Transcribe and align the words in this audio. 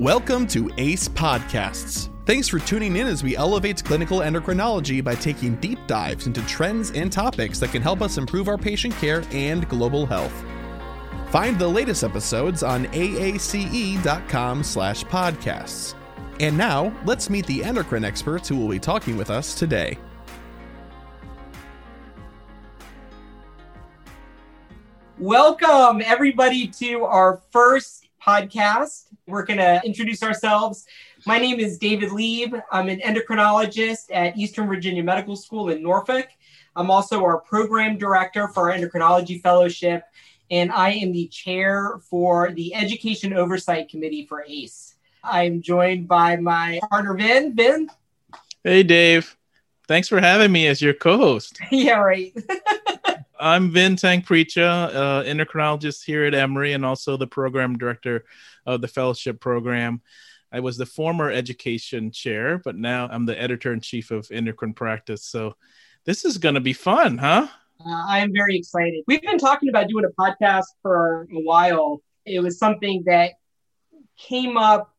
Welcome 0.00 0.46
to 0.46 0.70
ACE 0.78 1.08
Podcasts. 1.08 2.08
Thanks 2.24 2.48
for 2.48 2.58
tuning 2.58 2.96
in 2.96 3.06
as 3.06 3.22
we 3.22 3.36
elevate 3.36 3.84
clinical 3.84 4.20
endocrinology 4.20 5.04
by 5.04 5.14
taking 5.14 5.56
deep 5.56 5.78
dives 5.86 6.26
into 6.26 6.40
trends 6.46 6.90
and 6.92 7.12
topics 7.12 7.58
that 7.58 7.70
can 7.70 7.82
help 7.82 8.00
us 8.00 8.16
improve 8.16 8.48
our 8.48 8.56
patient 8.56 8.94
care 8.94 9.22
and 9.30 9.68
global 9.68 10.06
health. 10.06 10.32
Find 11.28 11.58
the 11.58 11.68
latest 11.68 12.02
episodes 12.02 12.62
on 12.62 12.86
aace.com 12.86 14.62
slash 14.62 15.04
podcasts. 15.04 15.94
And 16.40 16.56
now, 16.56 16.98
let's 17.04 17.28
meet 17.28 17.44
the 17.44 17.62
endocrine 17.62 18.02
experts 18.02 18.48
who 18.48 18.56
will 18.56 18.70
be 18.70 18.78
talking 18.78 19.18
with 19.18 19.28
us 19.28 19.54
today. 19.54 19.98
Welcome, 25.18 26.00
everybody, 26.02 26.68
to 26.68 27.04
our 27.04 27.42
first 27.50 28.00
podcast. 28.24 29.06
We're 29.26 29.44
going 29.44 29.58
to 29.58 29.80
introduce 29.84 30.22
ourselves. 30.22 30.86
My 31.26 31.38
name 31.38 31.58
is 31.58 31.78
David 31.78 32.12
Lieb. 32.12 32.54
I'm 32.70 32.88
an 32.88 33.00
endocrinologist 33.00 34.06
at 34.12 34.36
Eastern 34.36 34.66
Virginia 34.66 35.02
Medical 35.02 35.36
School 35.36 35.70
in 35.70 35.82
Norfolk. 35.82 36.28
I'm 36.76 36.90
also 36.90 37.22
our 37.22 37.40
program 37.40 37.98
director 37.98 38.48
for 38.48 38.70
our 38.70 38.76
endocrinology 38.76 39.42
fellowship, 39.42 40.04
and 40.50 40.70
I 40.72 40.90
am 40.90 41.12
the 41.12 41.28
chair 41.28 42.00
for 42.08 42.52
the 42.52 42.74
Education 42.74 43.32
Oversight 43.32 43.88
Committee 43.88 44.26
for 44.26 44.44
ACE. 44.46 44.94
I'm 45.22 45.60
joined 45.60 46.08
by 46.08 46.36
my 46.36 46.80
partner, 46.88 47.14
Vin. 47.14 47.54
Vin? 47.54 47.90
Hey, 48.64 48.82
Dave. 48.82 49.36
Thanks 49.88 50.08
for 50.08 50.20
having 50.20 50.52
me 50.52 50.66
as 50.68 50.80
your 50.80 50.94
co 50.94 51.16
host. 51.16 51.58
yeah, 51.70 51.98
right. 51.98 52.32
I'm 53.40 53.70
Vin 53.70 53.96
Tangpricha, 53.96 54.94
uh, 54.94 55.22
endocrinologist 55.24 56.04
here 56.04 56.24
at 56.24 56.34
Emory, 56.34 56.74
and 56.74 56.84
also 56.84 57.16
the 57.16 57.26
program 57.26 57.78
director 57.78 58.26
of 58.66 58.82
the 58.82 58.88
fellowship 58.88 59.40
program. 59.40 60.02
I 60.52 60.60
was 60.60 60.76
the 60.76 60.84
former 60.84 61.30
education 61.30 62.10
chair, 62.10 62.58
but 62.58 62.76
now 62.76 63.08
I'm 63.10 63.24
the 63.24 63.40
editor 63.40 63.72
in 63.72 63.80
chief 63.80 64.10
of 64.10 64.30
endocrine 64.30 64.74
practice. 64.74 65.24
So 65.24 65.54
this 66.04 66.24
is 66.24 66.36
going 66.36 66.56
to 66.56 66.60
be 66.60 66.74
fun, 66.74 67.16
huh? 67.16 67.48
Uh, 67.80 68.04
I 68.06 68.18
am 68.18 68.30
very 68.32 68.58
excited. 68.58 69.04
We've 69.06 69.22
been 69.22 69.38
talking 69.38 69.70
about 69.70 69.88
doing 69.88 70.04
a 70.04 70.20
podcast 70.20 70.66
for 70.82 71.26
a 71.32 71.40
while. 71.40 72.02
It 72.26 72.40
was 72.40 72.58
something 72.58 73.04
that 73.06 73.32
came 74.18 74.58
up 74.58 74.94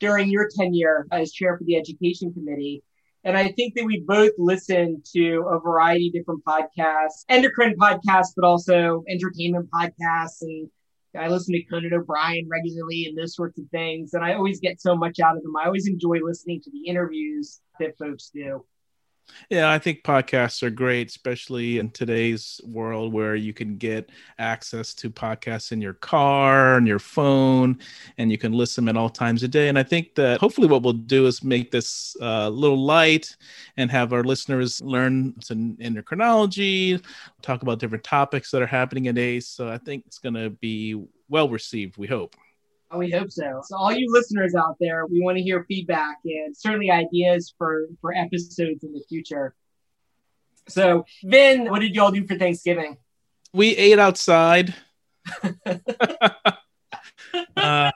during 0.00 0.30
your 0.30 0.48
tenure 0.48 1.06
as 1.12 1.32
chair 1.32 1.56
for 1.56 1.64
the 1.64 1.76
education 1.76 2.32
committee. 2.32 2.82
And 3.24 3.38
I 3.38 3.48
think 3.52 3.74
that 3.74 3.84
we 3.84 4.04
both 4.06 4.32
listen 4.36 5.02
to 5.14 5.46
a 5.50 5.58
variety 5.58 6.08
of 6.08 6.12
different 6.12 6.44
podcasts, 6.44 7.24
endocrine 7.30 7.74
podcasts, 7.76 8.32
but 8.36 8.44
also 8.44 9.02
entertainment 9.08 9.68
podcasts. 9.70 10.42
And 10.42 10.68
I 11.18 11.28
listen 11.28 11.54
to 11.54 11.62
Conan 11.64 11.94
O'Brien 11.94 12.46
regularly 12.50 13.06
and 13.06 13.16
those 13.16 13.34
sorts 13.34 13.58
of 13.58 13.64
things. 13.70 14.12
And 14.12 14.22
I 14.22 14.34
always 14.34 14.60
get 14.60 14.80
so 14.80 14.94
much 14.94 15.20
out 15.20 15.36
of 15.36 15.42
them. 15.42 15.56
I 15.56 15.66
always 15.66 15.88
enjoy 15.88 16.18
listening 16.22 16.60
to 16.62 16.70
the 16.70 16.86
interviews 16.86 17.60
that 17.80 17.96
folks 17.98 18.30
do. 18.34 18.64
Yeah, 19.50 19.70
I 19.70 19.78
think 19.78 20.02
podcasts 20.02 20.62
are 20.62 20.70
great, 20.70 21.08
especially 21.08 21.78
in 21.78 21.90
today's 21.90 22.60
world 22.64 23.12
where 23.12 23.34
you 23.34 23.52
can 23.52 23.76
get 23.76 24.10
access 24.38 24.94
to 24.94 25.10
podcasts 25.10 25.72
in 25.72 25.80
your 25.80 25.94
car 25.94 26.76
and 26.76 26.86
your 26.86 26.98
phone, 26.98 27.78
and 28.18 28.30
you 28.30 28.38
can 28.38 28.52
listen 28.52 28.88
at 28.88 28.96
all 28.96 29.10
times 29.10 29.42
a 29.42 29.48
day. 29.48 29.68
And 29.68 29.78
I 29.78 29.82
think 29.82 30.14
that 30.14 30.40
hopefully 30.40 30.68
what 30.68 30.82
we'll 30.82 30.92
do 30.92 31.26
is 31.26 31.44
make 31.44 31.70
this 31.70 32.16
a 32.20 32.26
uh, 32.26 32.48
little 32.48 32.82
light 32.82 33.36
and 33.76 33.90
have 33.90 34.12
our 34.12 34.24
listeners 34.24 34.80
learn 34.80 35.34
some 35.40 35.76
endocrinology, 35.76 37.04
talk 37.42 37.62
about 37.62 37.78
different 37.78 38.04
topics 38.04 38.50
that 38.50 38.62
are 38.62 38.66
happening 38.66 39.06
in 39.06 39.18
ACE. 39.18 39.48
So 39.48 39.68
I 39.68 39.78
think 39.78 40.04
it's 40.06 40.18
going 40.18 40.34
to 40.34 40.50
be 40.50 41.02
well 41.28 41.48
received, 41.48 41.96
we 41.96 42.06
hope. 42.06 42.34
Oh, 42.94 42.98
we 42.98 43.10
hope 43.10 43.30
so. 43.32 43.60
So, 43.64 43.76
all 43.76 43.92
you 43.92 44.06
listeners 44.12 44.54
out 44.54 44.76
there, 44.78 45.06
we 45.06 45.20
want 45.20 45.36
to 45.36 45.42
hear 45.42 45.64
feedback 45.64 46.18
and 46.24 46.56
certainly 46.56 46.90
ideas 46.90 47.52
for 47.58 47.86
for 48.00 48.14
episodes 48.14 48.84
in 48.84 48.92
the 48.92 49.02
future. 49.08 49.54
So, 50.68 51.04
Vin, 51.24 51.70
what 51.70 51.80
did 51.80 51.94
y'all 51.94 52.12
do 52.12 52.24
for 52.26 52.36
Thanksgiving? 52.36 52.96
We 53.52 53.76
ate 53.76 53.98
outside. 53.98 54.74
uh, 57.56 57.90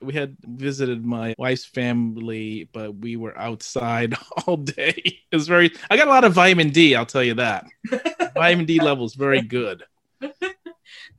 we 0.00 0.14
had 0.14 0.36
visited 0.42 1.04
my 1.04 1.34
wife's 1.36 1.66
family, 1.66 2.68
but 2.72 2.94
we 2.94 3.16
were 3.16 3.36
outside 3.38 4.16
all 4.46 4.56
day. 4.56 5.20
It 5.30 5.36
was 5.36 5.48
very. 5.48 5.70
I 5.90 5.98
got 5.98 6.08
a 6.08 6.10
lot 6.10 6.24
of 6.24 6.32
vitamin 6.32 6.70
D. 6.70 6.94
I'll 6.94 7.04
tell 7.04 7.22
you 7.24 7.34
that. 7.34 7.66
vitamin 8.34 8.64
D 8.64 8.80
levels 8.80 9.14
very 9.14 9.42
good 9.42 9.84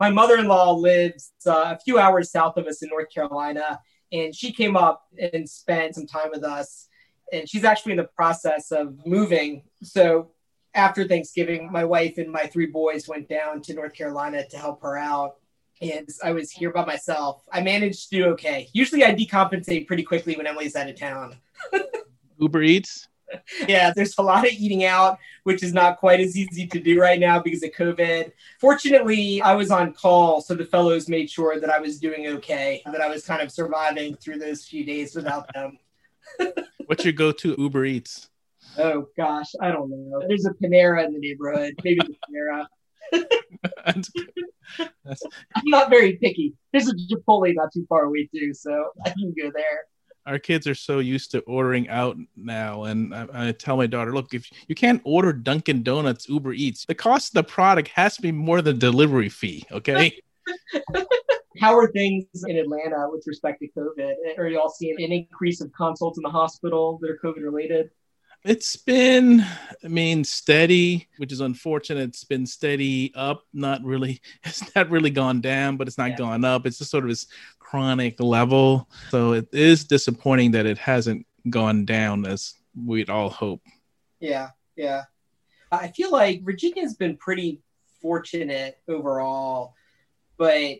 my 0.01 0.09
mother-in-law 0.09 0.72
lives 0.72 1.31
uh, 1.45 1.75
a 1.75 1.79
few 1.79 2.00
hours 2.00 2.31
south 2.31 2.57
of 2.57 2.66
us 2.66 2.81
in 2.81 2.89
North 2.89 3.13
Carolina, 3.13 3.79
and 4.12 4.34
she 4.35 4.51
came 4.51 4.75
up 4.75 5.03
and 5.31 5.47
spent 5.47 5.94
some 5.94 6.07
time 6.07 6.31
with 6.31 6.44
us. 6.44 6.88
And 7.31 7.47
she's 7.47 7.63
actually 7.63 7.91
in 7.91 8.00
the 8.00 8.09
process 8.16 8.72
of 8.72 9.06
moving. 9.06 9.61
So 9.84 10.31
after 10.73 11.07
Thanksgiving, 11.07 11.72
my 11.72 11.85
wife 11.85 12.17
and 12.17 12.31
my 12.31 12.47
three 12.47 12.66
boys 12.66 13.07
went 13.07 13.29
down 13.29 13.61
to 13.61 13.75
North 13.75 13.94
Carolina 13.94 14.44
to 14.50 14.57
help 14.57 14.81
her 14.81 14.97
out. 14.97 15.35
And 15.84 16.09
I 16.23 16.31
was 16.31 16.50
here 16.50 16.72
by 16.72 16.84
myself. 16.84 17.44
I 17.51 17.61
managed 17.61 18.09
to 18.09 18.16
do 18.16 18.25
okay. 18.29 18.69
Usually 18.73 19.06
I 19.06 19.13
decompensate 19.13 19.85
pretty 19.85 20.03
quickly 20.03 20.35
when 20.35 20.47
Emily's 20.47 20.75
out 20.75 20.90
of 20.90 21.00
town. 21.00 21.38
Uber 22.40 22.63
Eats? 22.63 23.07
Yeah, 23.67 23.91
there's 23.95 24.17
a 24.17 24.21
lot 24.21 24.45
of 24.45 24.51
eating 24.51 24.85
out, 24.85 25.19
which 25.43 25.63
is 25.63 25.73
not 25.73 25.97
quite 25.99 26.19
as 26.19 26.37
easy 26.37 26.67
to 26.67 26.79
do 26.79 26.99
right 26.99 27.19
now 27.19 27.39
because 27.39 27.63
of 27.63 27.71
COVID. 27.71 28.31
Fortunately, 28.59 29.41
I 29.41 29.55
was 29.55 29.71
on 29.71 29.93
call, 29.93 30.41
so 30.41 30.55
the 30.55 30.65
fellows 30.65 31.07
made 31.07 31.29
sure 31.29 31.59
that 31.59 31.69
I 31.69 31.79
was 31.79 31.99
doing 31.99 32.27
okay, 32.27 32.81
that 32.85 33.01
I 33.01 33.09
was 33.09 33.25
kind 33.25 33.41
of 33.41 33.51
surviving 33.51 34.15
through 34.15 34.39
those 34.39 34.65
few 34.65 34.85
days 34.85 35.15
without 35.15 35.51
them. 35.53 35.77
What's 36.85 37.03
your 37.03 37.13
go-to 37.13 37.55
Uber 37.57 37.85
Eats? 37.85 38.29
Oh 38.77 39.07
gosh, 39.17 39.51
I 39.59 39.71
don't 39.71 39.89
know. 39.89 40.21
There's 40.27 40.45
a 40.45 40.53
Panera 40.53 41.05
in 41.05 41.13
the 41.13 41.19
neighborhood, 41.19 41.73
maybe 41.83 41.99
the 41.99 42.15
Panera. 42.29 42.65
I'm 43.85 45.63
not 45.65 45.89
very 45.89 46.13
picky. 46.13 46.53
There's 46.71 46.87
a 46.87 46.93
Chipotle 46.93 47.53
not 47.53 47.73
too 47.73 47.85
far 47.89 48.03
away 48.03 48.29
too, 48.33 48.53
so 48.53 48.91
I 49.05 49.09
can 49.09 49.33
go 49.37 49.51
there 49.53 49.85
our 50.25 50.39
kids 50.39 50.67
are 50.67 50.75
so 50.75 50.99
used 50.99 51.31
to 51.31 51.39
ordering 51.41 51.89
out 51.89 52.17
now 52.35 52.83
and 52.83 53.13
I, 53.13 53.27
I, 53.33 53.51
tell 53.51 53.77
my 53.77 53.87
daughter 53.87 54.13
look 54.13 54.33
if 54.33 54.49
you 54.67 54.75
can't 54.75 55.01
order 55.03 55.33
dunkin 55.33 55.83
donuts 55.83 56.29
uber 56.29 56.53
eats 56.53 56.85
the 56.85 56.95
cost 56.95 57.29
of 57.29 57.45
the 57.45 57.51
product 57.51 57.89
has 57.89 58.15
to 58.15 58.21
be 58.21 58.31
more 58.31 58.61
than 58.61 58.79
delivery 58.79 59.29
fee 59.29 59.63
okay 59.71 60.15
how 61.59 61.75
are 61.77 61.91
things 61.91 62.25
in 62.47 62.57
atlanta 62.57 63.07
with 63.11 63.23
respect 63.27 63.61
to 63.61 63.67
covid 63.77 64.13
are 64.37 64.47
you 64.47 64.59
all 64.59 64.69
seeing 64.69 65.01
an 65.03 65.11
increase 65.11 65.61
of 65.61 65.71
consults 65.73 66.17
in 66.17 66.23
the 66.23 66.29
hospital 66.29 66.99
that 67.01 67.09
are 67.09 67.19
covid 67.23 67.43
related 67.43 67.89
it's 68.43 68.75
been, 68.75 69.45
I 69.83 69.87
mean, 69.87 70.23
steady, 70.23 71.07
which 71.17 71.31
is 71.31 71.41
unfortunate. 71.41 72.09
It's 72.09 72.23
been 72.23 72.47
steady 72.47 73.11
up, 73.13 73.43
not 73.53 73.83
really, 73.83 74.19
it's 74.43 74.75
not 74.75 74.89
really 74.89 75.11
gone 75.11 75.41
down, 75.41 75.77
but 75.77 75.87
it's 75.87 75.97
not 75.97 76.11
yeah. 76.11 76.15
gone 76.15 76.43
up. 76.43 76.65
It's 76.65 76.79
just 76.79 76.89
sort 76.89 77.03
of 77.03 77.09
this 77.09 77.27
chronic 77.71 78.19
level. 78.19 78.89
So 79.09 79.31
it 79.31 79.47
is 79.53 79.85
disappointing 79.85 80.51
that 80.51 80.65
it 80.65 80.77
hasn't 80.77 81.25
gone 81.49 81.85
down 81.85 82.25
as 82.25 82.55
we'd 82.75 83.09
all 83.09 83.29
hope. 83.29 83.61
Yeah, 84.19 84.49
yeah. 84.75 85.03
I 85.71 85.87
feel 85.87 86.11
like 86.11 86.43
Virginia's 86.43 86.95
been 86.95 87.15
pretty 87.15 87.61
fortunate 88.01 88.77
overall, 88.89 89.73
but 90.37 90.79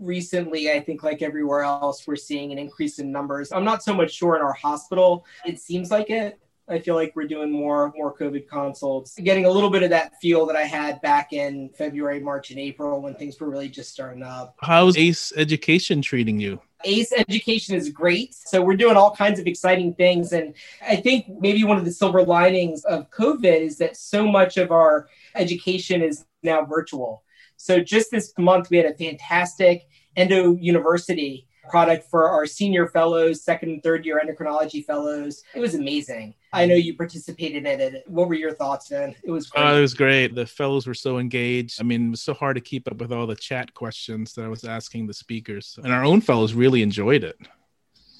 recently, 0.00 0.70
I 0.70 0.78
think, 0.78 1.02
like 1.02 1.20
everywhere 1.20 1.62
else, 1.62 2.06
we're 2.06 2.14
seeing 2.14 2.52
an 2.52 2.58
increase 2.58 3.00
in 3.00 3.10
numbers. 3.10 3.50
I'm 3.50 3.64
not 3.64 3.82
so 3.82 3.92
much 3.92 4.12
sure 4.12 4.36
in 4.36 4.42
our 4.42 4.52
hospital. 4.52 5.26
It 5.44 5.58
seems 5.58 5.90
like 5.90 6.10
it, 6.10 6.38
I 6.68 6.78
feel 6.78 6.94
like 6.94 7.14
we're 7.16 7.26
doing 7.26 7.50
more 7.50 7.92
more 7.96 8.16
COVID 8.16 8.46
consults, 8.48 9.14
getting 9.18 9.46
a 9.46 9.50
little 9.50 9.70
bit 9.70 9.82
of 9.82 9.90
that 9.90 10.20
feel 10.20 10.46
that 10.46 10.56
I 10.56 10.64
had 10.64 11.00
back 11.00 11.32
in 11.32 11.70
February, 11.70 12.20
March, 12.20 12.50
and 12.50 12.58
April 12.58 13.00
when 13.00 13.14
things 13.14 13.40
were 13.40 13.48
really 13.48 13.68
just 13.68 13.90
starting 13.92 14.22
up. 14.22 14.56
How's 14.60 14.96
ACE 14.96 15.32
Education 15.36 16.02
treating 16.02 16.38
you? 16.38 16.60
ACE 16.84 17.12
Education 17.16 17.74
is 17.74 17.88
great. 17.88 18.34
So 18.34 18.62
we're 18.62 18.76
doing 18.76 18.96
all 18.96 19.14
kinds 19.14 19.40
of 19.40 19.46
exciting 19.46 19.94
things, 19.94 20.32
and 20.32 20.54
I 20.86 20.96
think 20.96 21.26
maybe 21.40 21.64
one 21.64 21.78
of 21.78 21.84
the 21.84 21.92
silver 21.92 22.22
linings 22.22 22.84
of 22.84 23.10
COVID 23.10 23.60
is 23.60 23.78
that 23.78 23.96
so 23.96 24.26
much 24.26 24.56
of 24.56 24.70
our 24.70 25.08
education 25.34 26.02
is 26.02 26.24
now 26.42 26.64
virtual. 26.64 27.24
So 27.56 27.80
just 27.80 28.10
this 28.10 28.32
month, 28.38 28.70
we 28.70 28.76
had 28.76 28.86
a 28.86 28.94
fantastic 28.94 29.88
Endo 30.16 30.54
University 30.56 31.48
product 31.68 32.08
for 32.10 32.28
our 32.28 32.46
senior 32.46 32.86
fellows, 32.86 33.42
second 33.42 33.70
and 33.70 33.82
third 33.82 34.04
year 34.04 34.20
endocrinology 34.24 34.84
fellows. 34.84 35.42
It 35.54 35.60
was 35.60 35.74
amazing. 35.74 36.34
I 36.52 36.66
know 36.66 36.74
you 36.74 36.94
participated 36.94 37.66
in 37.66 37.80
it. 37.80 38.04
What 38.06 38.28
were 38.28 38.34
your 38.34 38.52
thoughts, 38.52 38.90
man? 38.90 39.14
It 39.22 39.30
was 39.30 39.48
great. 39.48 39.64
Uh, 39.64 39.76
it 39.76 39.80
was 39.80 39.94
great. 39.94 40.34
The 40.34 40.46
fellows 40.46 40.86
were 40.86 40.94
so 40.94 41.18
engaged. 41.18 41.80
I 41.80 41.84
mean, 41.84 42.08
it 42.08 42.10
was 42.10 42.22
so 42.22 42.34
hard 42.34 42.56
to 42.56 42.60
keep 42.60 42.90
up 42.90 42.98
with 42.98 43.12
all 43.12 43.26
the 43.26 43.36
chat 43.36 43.74
questions 43.74 44.32
that 44.34 44.44
I 44.44 44.48
was 44.48 44.64
asking 44.64 45.06
the 45.06 45.14
speakers. 45.14 45.78
And 45.82 45.92
our 45.92 46.04
own 46.04 46.20
fellows 46.20 46.54
really 46.54 46.82
enjoyed 46.82 47.24
it. 47.24 47.36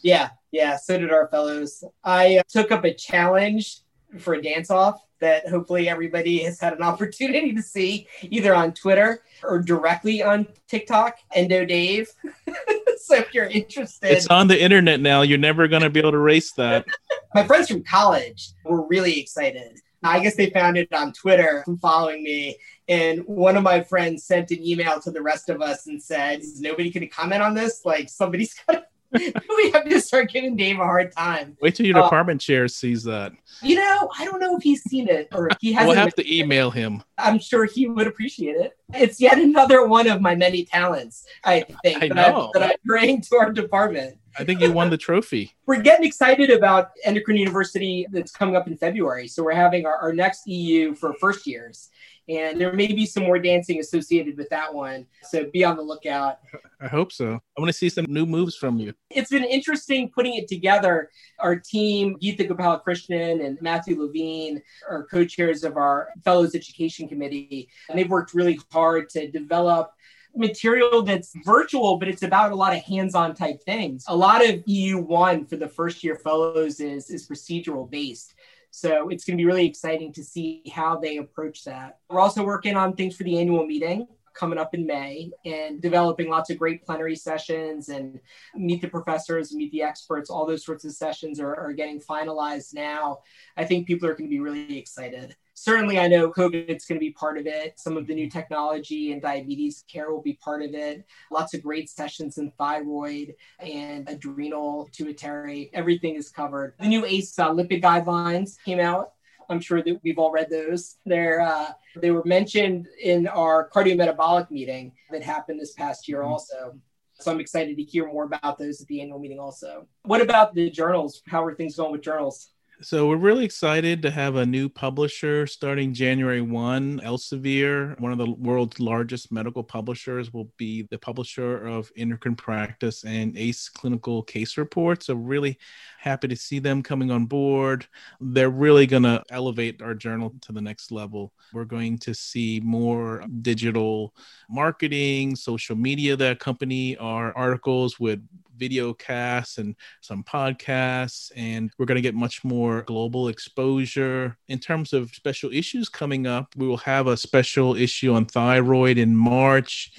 Yeah, 0.03 0.31
yeah, 0.53 0.77
so 0.77 0.99
did 0.99 1.13
our 1.13 1.29
fellows. 1.29 1.83
I 2.05 2.39
uh, 2.39 2.43
took 2.49 2.71
up 2.71 2.85
a 2.85 2.95
challenge 2.95 3.81
for 4.19 4.35
a 4.35 4.43
dance 4.43 4.71
off 4.71 5.03
that 5.21 5.49
hopefully 5.49 5.89
everybody 5.89 6.39
has 6.45 6.61
had 6.61 6.73
an 6.73 6.83
opportunity 6.83 7.53
to 7.53 7.63
see 7.63 8.07
either 8.23 8.55
on 8.55 8.73
Twitter 8.73 9.23
or 9.43 9.59
directly 9.59 10.23
on 10.23 10.47
TikTok, 10.69 11.19
Endo 11.35 11.65
Dave. 11.65 12.09
so 13.05 13.17
if 13.17 13.33
you're 13.35 13.47
interested, 13.47 14.11
it's 14.11 14.27
on 14.29 14.49
the 14.49 14.61
internet 14.61 15.00
now. 15.00 15.23
You're 15.23 15.39
never 15.39 15.69
going 15.69 15.83
to 15.83 15.91
be 15.91 16.00
able 16.00 16.12
to 16.12 16.17
erase 16.17 16.53
that. 16.53 16.87
My 17.35 17.47
friends 17.47 17.69
from 17.69 17.85
college 17.85 18.50
were 18.65 18.87
really 18.87 19.19
excited. 19.19 19.81
I 20.03 20.21
guess 20.21 20.37
they 20.37 20.50
found 20.50 20.77
it 20.77 20.93
on 20.93 21.12
Twitter 21.12 21.62
from 21.65 21.79
following 21.79 22.23
me. 22.23 22.56
And 22.89 23.21
one 23.27 23.56
of 23.56 23.65
my 23.65 23.83
friends 23.83 24.25
sent 24.25 24.50
an 24.53 24.65
email 24.65 25.00
to 25.00 25.11
the 25.11 25.21
rest 25.21 25.50
of 25.50 25.61
us 25.61 25.89
and 25.89 26.00
said, 26.00 26.41
Is 26.41 26.61
nobody 26.61 26.91
going 26.91 27.03
to 27.03 27.09
comment 27.09 27.43
on 27.43 27.55
this? 27.55 27.85
Like, 27.85 28.09
somebody's 28.09 28.55
got 28.67 28.75
to 28.75 28.85
we 29.12 29.70
have 29.70 29.88
to 29.88 30.00
start 30.00 30.31
giving 30.31 30.56
Dave 30.56 30.78
a 30.78 30.84
hard 30.84 31.12
time. 31.12 31.56
Wait 31.62 31.75
till 31.75 31.87
your 31.87 31.99
uh, 31.99 32.02
department 32.02 32.40
chair 32.40 32.69
sees 32.69 33.02
that. 33.05 33.32
You 33.62 33.76
know, 33.76 34.10
I 34.19 34.25
don't 34.25 34.40
know 34.40 34.56
if 34.56 34.62
he's 34.62 34.82
seen 34.82 35.08
it 35.08 35.28
or 35.32 35.49
if 35.49 35.56
he 35.60 35.72
has. 35.72 35.87
we'll 35.87 35.96
have 35.96 36.14
to 36.14 36.37
email 36.37 36.70
him. 36.70 37.02
I'm 37.16 37.38
sure 37.38 37.64
he 37.64 37.88
would 37.88 38.06
appreciate 38.06 38.56
it. 38.56 38.76
It's 38.93 39.20
yet 39.20 39.38
another 39.38 39.87
one 39.87 40.08
of 40.08 40.20
my 40.20 40.34
many 40.34 40.64
talents. 40.64 41.26
I 41.44 41.64
think 41.82 42.02
I 42.02 42.08
that, 42.08 42.14
know. 42.14 42.52
I, 42.55 42.58
that 42.58 42.70
I 42.70 42.76
bring 42.84 43.22
to 43.22 43.37
our 43.37 43.50
department. 43.50 44.19
I 44.38 44.44
think 44.44 44.60
you 44.60 44.72
won 44.72 44.90
the 44.90 44.99
trophy. 44.99 45.52
we're 45.66 45.81
getting 45.81 46.06
excited 46.06 46.50
about 46.50 46.90
Endocrine 47.05 47.38
University 47.38 48.06
that's 48.10 48.31
coming 48.31 48.56
up 48.56 48.69
in 48.69 48.76
February. 48.76 49.26
So 49.26 49.43
we're 49.43 49.52
having 49.52 49.87
our, 49.87 49.96
our 49.96 50.12
next 50.12 50.46
EU 50.46 50.94
for 50.94 51.14
first 51.14 51.46
years 51.46 51.88
and 52.29 52.61
there 52.61 52.73
may 52.73 52.89
be 52.89 53.07
some 53.07 53.23
more 53.25 53.39
dancing 53.39 53.81
associated 53.81 54.37
with 54.37 54.49
that 54.51 54.73
one. 54.73 55.07
So 55.23 55.49
be 55.51 55.65
on 55.65 55.77
the 55.77 55.83
lookout. 55.83 56.39
I 56.81 56.87
hope 56.87 57.11
so. 57.13 57.41
I 57.57 57.61
want 57.61 57.69
to 57.69 57.73
see 57.73 57.89
some 57.89 58.07
new 58.09 58.27
moves 58.27 58.57
from 58.57 58.79
you. 58.79 58.95
It's 59.11 59.31
been 59.31 59.45
interesting 59.45 60.11
putting 60.11 60.35
it 60.35 60.49
together. 60.49 61.11
Our 61.39 61.57
team, 61.57 62.17
Geeta 62.23 62.49
Gopalakrishnan 62.49 63.45
and 63.45 63.61
Matthew 63.63 64.01
Levine, 64.01 64.63
are 64.89 65.05
co-chairs 65.05 65.65
of 65.65 65.77
our 65.77 66.09
Fellows 66.25 66.55
Education 66.55 67.09
Committee, 67.09 67.69
and 67.89 67.99
they've 67.99 68.11
worked 68.11 68.35
really 68.35 68.61
hard 68.71 69.09
to 69.11 69.31
develop 69.31 69.93
material 70.37 71.03
that's 71.03 71.33
virtual, 71.45 71.99
but 71.99 72.09
it's 72.09 72.23
about 72.23 72.53
a 72.53 72.55
lot 72.55 72.73
of 72.75 72.83
hands-on 72.85 73.35
type 73.35 73.63
things. 73.65 74.05
A 74.09 74.17
lot 74.17 74.45
of 74.47 74.57
EU1 74.67 75.49
for 75.49 75.57
the 75.57 75.69
first 75.69 76.05
year 76.05 76.17
fellows 76.17 76.81
is, 76.81 77.11
is 77.11 77.29
procedural 77.29 77.91
based. 77.91 78.35
So 78.70 79.09
it's 79.09 79.25
going 79.25 79.37
to 79.37 79.41
be 79.41 79.47
really 79.47 79.67
exciting 79.67 80.12
to 80.12 80.25
see 80.25 80.62
how 80.73 80.99
they 80.99 81.17
approach 81.17 81.65
that. 81.65 81.99
We're 82.09 82.20
also 82.20 82.44
working 82.44 82.76
on 82.76 82.94
things 82.94 83.17
for 83.17 83.25
the 83.25 83.38
annual 83.38 83.67
meeting 83.67 84.06
coming 84.35 84.59
up 84.59 84.73
in 84.75 84.87
May 84.87 85.31
and 85.44 85.82
developing 85.82 86.31
lots 86.31 86.49
of 86.50 86.59
great 86.59 86.85
plenary 86.85 87.17
sessions 87.17 87.88
and 87.88 88.20
meet 88.55 88.81
the 88.81 88.88
professors, 88.88 89.53
meet 89.53 89.73
the 89.73 89.82
experts. 89.82 90.31
All 90.31 90.47
those 90.47 90.65
sorts 90.65 90.85
of 90.85 90.93
sessions 90.93 91.41
are, 91.41 91.56
are 91.56 91.73
getting 91.73 92.00
finalized 92.00 92.73
now. 92.73 93.19
I 93.56 93.65
think 93.65 93.87
people 93.87 94.09
are 94.09 94.15
going 94.15 94.31
to 94.31 94.35
be 94.35 94.41
really 94.41 94.79
excited 94.79 95.35
certainly 95.58 95.99
I 95.99 96.08
know 96.08 96.31
COVID 96.31 96.69
is 96.69 96.84
going 96.84 96.99
to 96.99 97.05
be 97.05 97.12
part 97.12 97.38
of 97.38 97.46
it. 97.46 97.78
Some 97.78 97.96
of 97.96 98.06
the 98.06 98.14
new 98.14 98.31
technology 98.31 99.12
and 99.12 99.20
diabetes 99.20 99.84
care 99.88 100.10
will 100.10 100.22
be 100.22 100.34
part 100.34 100.62
of 100.62 100.75
it. 100.75 101.05
Lots 101.31 101.55
of 101.55 101.62
great 101.62 101.90
sessions 101.90 102.38
in 102.38 102.50
thyroid 102.52 103.34
and 103.58 104.08
adrenal 104.08 104.87
pituitary. 104.87 105.70
Everything 105.75 106.14
is 106.14 106.31
covered. 106.31 106.75
The 106.78 106.88
new 106.88 107.05
ACE 107.05 107.38
uh, 107.38 107.50
lipid 107.50 107.82
guidelines 107.82 108.56
came 108.64 108.81
out. 108.81 109.12
I'm 109.50 109.60
sure 109.60 109.82
that 109.82 110.00
we've 110.02 110.19
all 110.19 110.31
read 110.31 110.50
those. 110.50 110.96
They're, 111.06 111.40
uh, 111.40 111.69
they 111.96 112.10
were 112.10 112.25
mentioned 112.25 112.87
in 113.00 113.26
our 113.26 113.69
cardiometabolic 113.70 114.50
meeting 114.50 114.93
that 115.10 115.22
happened 115.22 115.58
this 115.58 115.72
past 115.72 116.06
year 116.06 116.20
mm-hmm. 116.20 116.32
also. 116.32 116.78
So 117.20 117.32
I'm 117.32 117.40
excited 117.40 117.76
to 117.76 117.82
hear 117.82 118.06
more 118.06 118.25
about 118.25 118.58
those 118.58 118.81
at 118.81 118.87
the 118.87 119.00
annual 119.00 119.19
meeting 119.19 119.40
also. 119.40 119.88
What 120.05 120.20
about 120.20 120.55
the 120.55 120.70
journals? 120.70 121.22
How 121.26 121.44
are 121.44 121.55
things 121.55 121.76
going 121.76 121.93
with 121.93 122.02
journals? 122.02 122.50
So 122.81 123.09
we're 123.09 123.17
really 123.17 123.45
excited 123.45 124.03
to 124.03 124.11
have 124.13 124.37
a 124.37 124.47
new 124.47 124.69
publisher 124.69 125.49
starting 125.49 125.93
January 125.93 126.41
1. 126.41 127.01
Elsevier, 127.01 127.99
one 127.99 128.13
of 128.13 128.19
the 128.19 128.31
world's 128.31 128.79
largest 128.79 129.33
medical 129.33 129.65
publishers, 129.65 130.33
will 130.33 130.49
be 130.59 130.83
the 130.83 130.99
publisher 130.99 131.67
of 131.67 131.91
Endocrine 131.97 132.37
Practice 132.37 133.05
and 133.05 133.37
ACE 133.37 133.69
clinical 133.69 134.23
case 134.23 134.57
reports. 134.57 135.07
So 135.07 135.15
really 135.15 135.59
happy 135.99 136.29
to 136.29 136.37
see 136.37 136.61
them 136.61 136.85
coming 136.85 137.11
on 137.11 137.27
board. 137.27 137.85
They're 138.21 138.49
really 138.49 138.87
going 138.87 139.03
to 139.03 139.25
elevate 139.29 139.83
our 139.83 139.95
journal 139.95 140.33
to 140.43 140.53
the 140.53 140.63
next 140.63 140.93
level. 140.93 141.33
We're 141.53 141.65
going 141.65 141.99
to 141.99 142.15
see 142.15 142.61
more 142.63 143.25
digital 143.43 144.15
marketing, 144.49 145.35
social 145.35 145.75
media 145.75 146.15
that 146.15 146.33
accompany 146.33 146.97
our 146.99 147.37
articles 147.37 147.99
with 147.99 148.25
video 148.58 148.93
casts 148.93 149.58
and 149.58 149.76
some 150.00 150.25
podcasts, 150.25 151.31
and 151.37 151.70
we're 151.78 151.87
going 151.87 151.96
to 151.96 152.02
get 152.02 152.14
much 152.14 152.44
more 152.44 152.82
global 152.82 153.28
exposure. 153.28 154.37
In 154.49 154.58
terms 154.58 154.93
of 154.93 155.10
special 155.14 155.50
issues 155.52 155.88
coming 155.88 156.26
up, 156.26 156.55
we 156.56 156.66
will 156.66 156.78
have 156.78 157.06
a 157.06 157.16
special 157.16 157.76
issue 157.76 158.12
on 158.12 158.26
thyroid 158.26 158.99
in 158.99 159.14
March. 159.14 159.93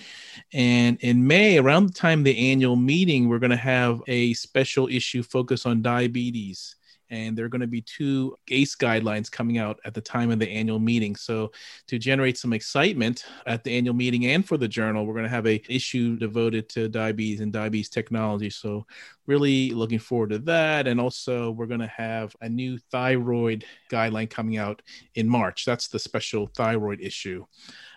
And 0.54 0.98
in 1.02 1.26
May, 1.26 1.58
around 1.58 1.88
the 1.88 1.94
time 1.94 2.24
the 2.24 2.52
annual 2.52 2.76
meeting, 2.76 3.28
we're 3.28 3.40
going 3.40 3.50
to 3.52 3.56
have 3.56 4.02
a 4.08 4.34
special 4.34 4.88
issue 4.88 5.24
focused 5.24 5.66
on 5.66 5.82
diabetes 5.82 6.76
and 7.10 7.38
there 7.38 7.46
are 7.46 7.50
going 7.50 7.62
to 7.62 7.68
be 7.68 7.82
two 7.82 8.36
ACE 8.50 8.76
guidelines 8.76 9.32
coming 9.32 9.58
out 9.58 9.80
at 9.86 9.94
the 9.94 10.02
time 10.02 10.32
of 10.32 10.40
the 10.40 10.50
annual 10.50 10.80
meeting. 10.80 11.16
So 11.16 11.52
to 11.88 11.98
generate 11.98 12.38
some 12.38 12.54
excitement 12.54 13.26
at 13.46 13.64
the 13.64 13.76
annual 13.76 13.96
meeting 13.96 14.28
and 14.28 14.46
for 14.46 14.58
the 14.58 14.68
journal, 14.68 15.06
we're 15.06 15.14
going 15.14 15.24
to 15.24 15.30
have 15.30 15.48
a 15.48 15.62
issue 15.74 16.18
devoted 16.18 16.70
to 16.70 16.90
diabetes 16.90 17.42
and 17.42 17.54
diabetes 17.54 17.90
technology. 17.90 18.50
So 18.50 18.86
really 19.26 19.70
looking 19.72 20.00
forward 20.00 20.32
to 20.32 20.40
that. 20.40 20.88
And 20.88 21.00
also 21.00 21.52
we're 21.52 21.68
going 21.68 21.80
to 21.80 21.88
have 21.88 22.36
a 22.42 22.50
new 22.50 22.78
thyroid 22.92 23.64
guideline 23.92 24.30
coming 24.30 24.58
out 24.58 24.82
in 25.16 25.30
March. 25.30 25.66
That's 25.66 25.88
the 25.88 26.00
special 26.00 26.48
thyroid 26.56 27.00
issue. 27.00 27.46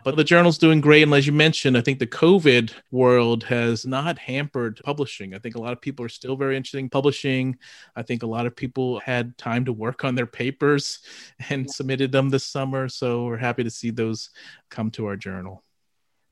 But 0.05 0.17
the 0.17 0.25
journal's 0.25 0.59
doing 0.59 0.81
great. 0.81 1.05
And 1.05 1.15
as 1.15 1.27
you 1.27 1.33
mentioned, 1.33 1.79
I 1.79 1.81
think 1.81 2.01
the 2.01 2.07
COVID 2.07 2.73
world 2.91 3.45
has 3.45 3.87
not 3.87 4.19
hampered 4.19 4.81
publishing. 4.85 5.33
I 5.33 5.39
think 5.39 5.55
a 5.55 5.61
lot 5.61 5.73
of 5.73 5.81
people 5.81 6.05
are 6.05 6.11
still 6.11 6.37
very 6.37 6.57
interested 6.57 6.79
in 6.79 6.91
publishing. 6.91 7.57
I 7.95 8.03
think 8.03 8.23
a 8.23 8.27
lot 8.27 8.47
of 8.47 8.55
people 8.55 9.01
had 9.05 9.37
time 9.39 9.65
to 9.65 9.73
work 9.73 10.05
on 10.05 10.15
their 10.15 10.27
papers 10.27 11.01
and 11.51 11.71
submitted 11.71 12.13
them 12.13 12.31
this 12.31 12.45
summer. 12.45 12.89
So 12.89 13.25
we're 13.25 13.37
happy 13.37 13.65
to 13.65 13.71
see 13.71 13.91
those 13.91 14.31
come 14.71 14.91
to 14.93 15.07
our 15.07 15.17
journal. 15.17 15.63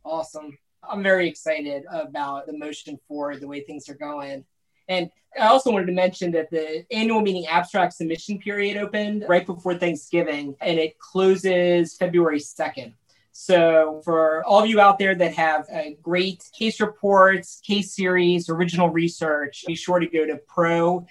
Awesome. 0.04 0.56
I'm 0.82 1.02
very 1.02 1.28
excited 1.28 1.84
about 1.90 2.46
the 2.46 2.56
motion 2.56 2.98
forward, 3.06 3.40
the 3.40 3.46
way 3.46 3.60
things 3.60 3.88
are 3.88 3.94
going. 3.94 4.44
And 4.88 5.10
I 5.38 5.46
also 5.46 5.70
wanted 5.70 5.86
to 5.86 5.92
mention 5.92 6.32
that 6.32 6.50
the 6.50 6.84
annual 6.90 7.20
meeting 7.20 7.46
abstract 7.46 7.92
submission 7.92 8.38
period 8.38 8.76
opened 8.76 9.24
right 9.28 9.46
before 9.46 9.76
Thanksgiving 9.76 10.56
and 10.60 10.78
it 10.78 10.98
closes 10.98 11.96
February 11.96 12.40
2nd. 12.40 12.94
So, 13.32 14.02
for 14.04 14.44
all 14.44 14.62
of 14.62 14.68
you 14.68 14.80
out 14.80 14.98
there 14.98 15.14
that 15.14 15.34
have 15.34 15.68
great 16.02 16.44
case 16.56 16.80
reports, 16.80 17.60
case 17.64 17.94
series, 17.94 18.48
original 18.48 18.90
research, 18.90 19.64
be 19.66 19.74
sure 19.74 20.00
to 20.00 20.06
go 20.06 20.26
to 20.26 20.36
pro.ace.com, 20.48 21.06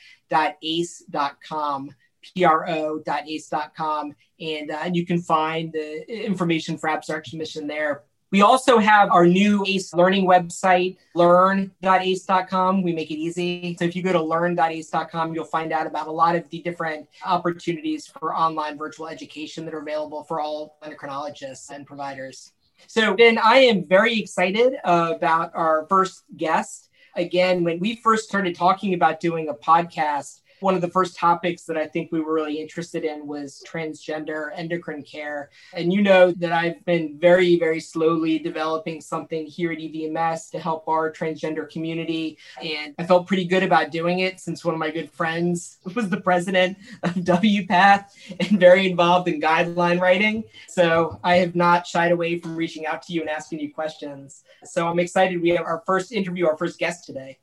pro.ace.com, 2.35 4.15
and 4.39 4.71
uh, 4.71 4.89
you 4.93 5.05
can 5.05 5.21
find 5.21 5.71
the 5.71 6.25
information 6.25 6.77
for 6.77 6.89
abstract 6.89 7.27
submission 7.27 7.67
there. 7.67 8.03
We 8.31 8.41
also 8.41 8.77
have 8.77 9.11
our 9.11 9.25
new 9.25 9.63
ACE 9.65 9.93
learning 9.93 10.27
website, 10.27 10.97
learn.ace.com. 11.15 12.83
We 12.83 12.93
make 12.93 13.09
it 13.09 13.15
easy. 13.15 13.75
So 13.79 13.85
if 13.85 13.95
you 13.95 14.03
go 14.03 14.13
to 14.13 14.21
learn.ace.com, 14.21 15.33
you'll 15.33 15.45
find 15.45 15.71
out 15.71 15.87
about 15.87 16.07
a 16.07 16.11
lot 16.11 16.35
of 16.35 16.47
the 16.49 16.61
different 16.61 17.07
opportunities 17.25 18.05
for 18.05 18.35
online 18.35 18.77
virtual 18.77 19.07
education 19.07 19.65
that 19.65 19.73
are 19.73 19.79
available 19.79 20.23
for 20.23 20.39
all 20.39 20.77
endocrinologists 20.83 21.71
and 21.71 21.87
providers. 21.87 22.53
So 22.87 23.15
then 23.17 23.37
I 23.37 23.57
am 23.57 23.85
very 23.85 24.19
excited 24.19 24.75
about 24.83 25.51
our 25.55 25.85
first 25.89 26.23
guest. 26.37 26.89
Again, 27.15 27.63
when 27.63 27.79
we 27.79 27.95
first 27.95 28.29
started 28.29 28.55
talking 28.55 28.93
about 28.93 29.19
doing 29.19 29.49
a 29.49 29.53
podcast, 29.53 30.41
one 30.61 30.75
of 30.75 30.81
the 30.81 30.89
first 30.89 31.15
topics 31.15 31.63
that 31.63 31.77
I 31.77 31.87
think 31.87 32.11
we 32.11 32.19
were 32.19 32.33
really 32.33 32.59
interested 32.59 33.03
in 33.03 33.27
was 33.27 33.63
transgender 33.67 34.49
endocrine 34.55 35.03
care. 35.03 35.49
And 35.73 35.91
you 35.91 36.01
know 36.01 36.31
that 36.31 36.51
I've 36.51 36.83
been 36.85 37.17
very, 37.19 37.57
very 37.57 37.79
slowly 37.79 38.39
developing 38.39 39.01
something 39.01 39.45
here 39.45 39.71
at 39.71 39.77
EVMS 39.77 40.51
to 40.51 40.59
help 40.59 40.87
our 40.87 41.11
transgender 41.11 41.69
community. 41.69 42.37
And 42.61 42.95
I 42.97 43.05
felt 43.05 43.27
pretty 43.27 43.45
good 43.45 43.63
about 43.63 43.91
doing 43.91 44.19
it 44.19 44.39
since 44.39 44.63
one 44.63 44.73
of 44.73 44.79
my 44.79 44.91
good 44.91 45.11
friends 45.11 45.77
was 45.95 46.09
the 46.09 46.21
president 46.21 46.77
of 47.03 47.11
WPATH 47.11 48.05
and 48.39 48.59
very 48.59 48.89
involved 48.89 49.27
in 49.27 49.41
guideline 49.41 49.99
writing. 49.99 50.43
So 50.67 51.19
I 51.23 51.35
have 51.37 51.55
not 51.55 51.87
shied 51.87 52.11
away 52.11 52.39
from 52.39 52.55
reaching 52.55 52.85
out 52.85 53.01
to 53.03 53.13
you 53.13 53.21
and 53.21 53.29
asking 53.29 53.59
you 53.59 53.73
questions. 53.73 54.43
So 54.63 54.87
I'm 54.87 54.99
excited. 54.99 55.41
We 55.41 55.49
have 55.49 55.65
our 55.65 55.83
first 55.85 56.11
interview, 56.11 56.47
our 56.47 56.57
first 56.57 56.79
guest 56.79 57.05
today. 57.05 57.39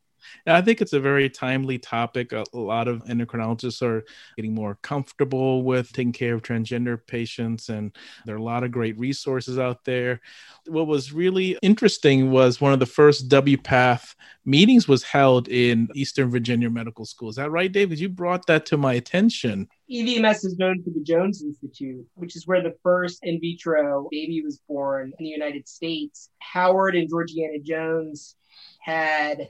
I 0.46 0.60
think 0.62 0.80
it's 0.80 0.92
a 0.92 1.00
very 1.00 1.28
timely 1.28 1.78
topic. 1.78 2.32
A, 2.32 2.44
a, 2.52 2.58
lot 2.58 2.88
of 2.88 3.04
endocrinologists 3.04 3.82
are 3.82 4.04
getting 4.36 4.54
more 4.54 4.78
comfortable 4.82 5.62
with 5.62 5.92
taking 5.92 6.12
care 6.12 6.34
of 6.34 6.42
transgender 6.42 6.98
patients, 7.06 7.68
and 7.68 7.94
there 8.24 8.34
are 8.34 8.38
a 8.38 8.42
lot 8.42 8.64
of 8.64 8.72
great 8.72 8.98
resources 8.98 9.58
out 9.58 9.84
there. 9.84 10.20
What 10.66 10.86
was 10.86 11.12
really 11.12 11.58
interesting 11.62 12.30
was 12.30 12.60
one 12.60 12.72
of 12.72 12.80
the 12.80 12.86
first 12.86 13.28
WPATH 13.28 14.14
meetings 14.44 14.88
was 14.88 15.02
held 15.02 15.48
in 15.48 15.88
Eastern 15.94 16.30
Virginia 16.30 16.70
Medical 16.70 17.04
School. 17.04 17.28
Is 17.28 17.36
that 17.36 17.50
right, 17.50 17.70
David? 17.70 17.98
You 17.98 18.08
brought 18.08 18.46
that 18.46 18.66
to 18.66 18.76
my 18.76 18.94
attention. 18.94 19.68
EVMS 19.90 20.44
is 20.44 20.56
known 20.58 20.82
for 20.82 20.90
the 20.90 21.02
Jones 21.02 21.42
Institute, 21.42 22.06
which 22.14 22.36
is 22.36 22.46
where 22.46 22.62
the 22.62 22.74
first 22.82 23.20
in 23.22 23.40
vitro 23.40 24.08
baby 24.10 24.42
was 24.42 24.60
born 24.68 25.12
in 25.18 25.24
the 25.24 25.30
United 25.30 25.68
States. 25.68 26.30
Howard 26.38 26.96
and 26.96 27.10
Georgeanna 27.10 27.62
Jones 27.62 28.36
had 28.80 29.48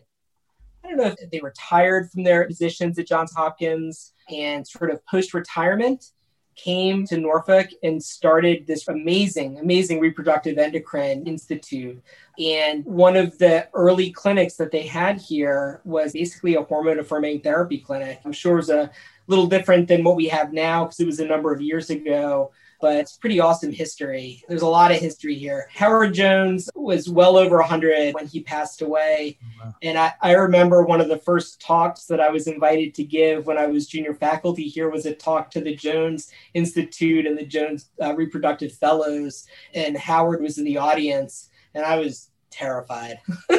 I 0.86 0.90
don't 0.90 0.98
know 0.98 1.14
if 1.18 1.30
they 1.30 1.40
retired 1.40 2.10
from 2.10 2.22
their 2.22 2.46
positions 2.46 2.96
at 2.98 3.08
Johns 3.08 3.32
Hopkins 3.34 4.12
and 4.30 4.66
sort 4.66 4.92
of 4.92 5.04
post 5.06 5.34
retirement 5.34 6.12
came 6.54 7.04
to 7.06 7.18
Norfolk 7.18 7.70
and 7.82 8.02
started 8.02 8.66
this 8.66 8.86
amazing, 8.86 9.58
amazing 9.58 9.98
reproductive 9.98 10.58
endocrine 10.58 11.26
institute. 11.26 12.00
And 12.38 12.84
one 12.84 13.16
of 13.16 13.36
the 13.38 13.68
early 13.74 14.10
clinics 14.12 14.54
that 14.56 14.70
they 14.70 14.86
had 14.86 15.20
here 15.20 15.80
was 15.84 16.12
basically 16.12 16.54
a 16.54 16.62
hormone 16.62 17.00
affirming 17.00 17.40
therapy 17.40 17.78
clinic. 17.78 18.20
I'm 18.24 18.32
sure 18.32 18.52
it 18.54 18.56
was 18.56 18.70
a 18.70 18.90
little 19.26 19.48
different 19.48 19.88
than 19.88 20.04
what 20.04 20.16
we 20.16 20.28
have 20.28 20.52
now 20.52 20.84
because 20.84 21.00
it 21.00 21.06
was 21.06 21.20
a 21.20 21.26
number 21.26 21.52
of 21.52 21.60
years 21.60 21.90
ago 21.90 22.52
but 22.80 22.96
it's 22.96 23.16
pretty 23.16 23.40
awesome 23.40 23.72
history. 23.72 24.42
There's 24.48 24.62
a 24.62 24.66
lot 24.66 24.90
of 24.90 24.98
history 24.98 25.34
here. 25.34 25.68
Howard 25.72 26.14
Jones 26.14 26.70
was 26.74 27.08
well 27.08 27.36
over 27.36 27.56
100 27.58 28.14
when 28.14 28.26
he 28.26 28.40
passed 28.40 28.82
away. 28.82 29.38
Wow. 29.62 29.74
And 29.82 29.98
I, 29.98 30.12
I 30.22 30.32
remember 30.32 30.82
one 30.82 31.00
of 31.00 31.08
the 31.08 31.18
first 31.18 31.60
talks 31.60 32.04
that 32.06 32.20
I 32.20 32.30
was 32.30 32.46
invited 32.46 32.94
to 32.94 33.04
give 33.04 33.46
when 33.46 33.58
I 33.58 33.66
was 33.66 33.86
junior 33.86 34.14
faculty 34.14 34.68
here 34.68 34.90
was 34.90 35.06
a 35.06 35.14
talk 35.14 35.50
to 35.52 35.60
the 35.60 35.74
Jones 35.74 36.30
Institute 36.54 37.26
and 37.26 37.38
the 37.38 37.46
Jones 37.46 37.90
uh, 38.02 38.14
Reproductive 38.14 38.72
Fellows. 38.72 39.46
And 39.74 39.96
Howard 39.96 40.42
was 40.42 40.58
in 40.58 40.64
the 40.64 40.78
audience, 40.78 41.50
and 41.74 41.84
I 41.84 41.96
was 41.96 42.30
terrified. 42.50 43.18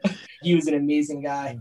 he 0.42 0.54
was 0.54 0.66
an 0.66 0.74
amazing 0.74 1.22
guy. 1.22 1.58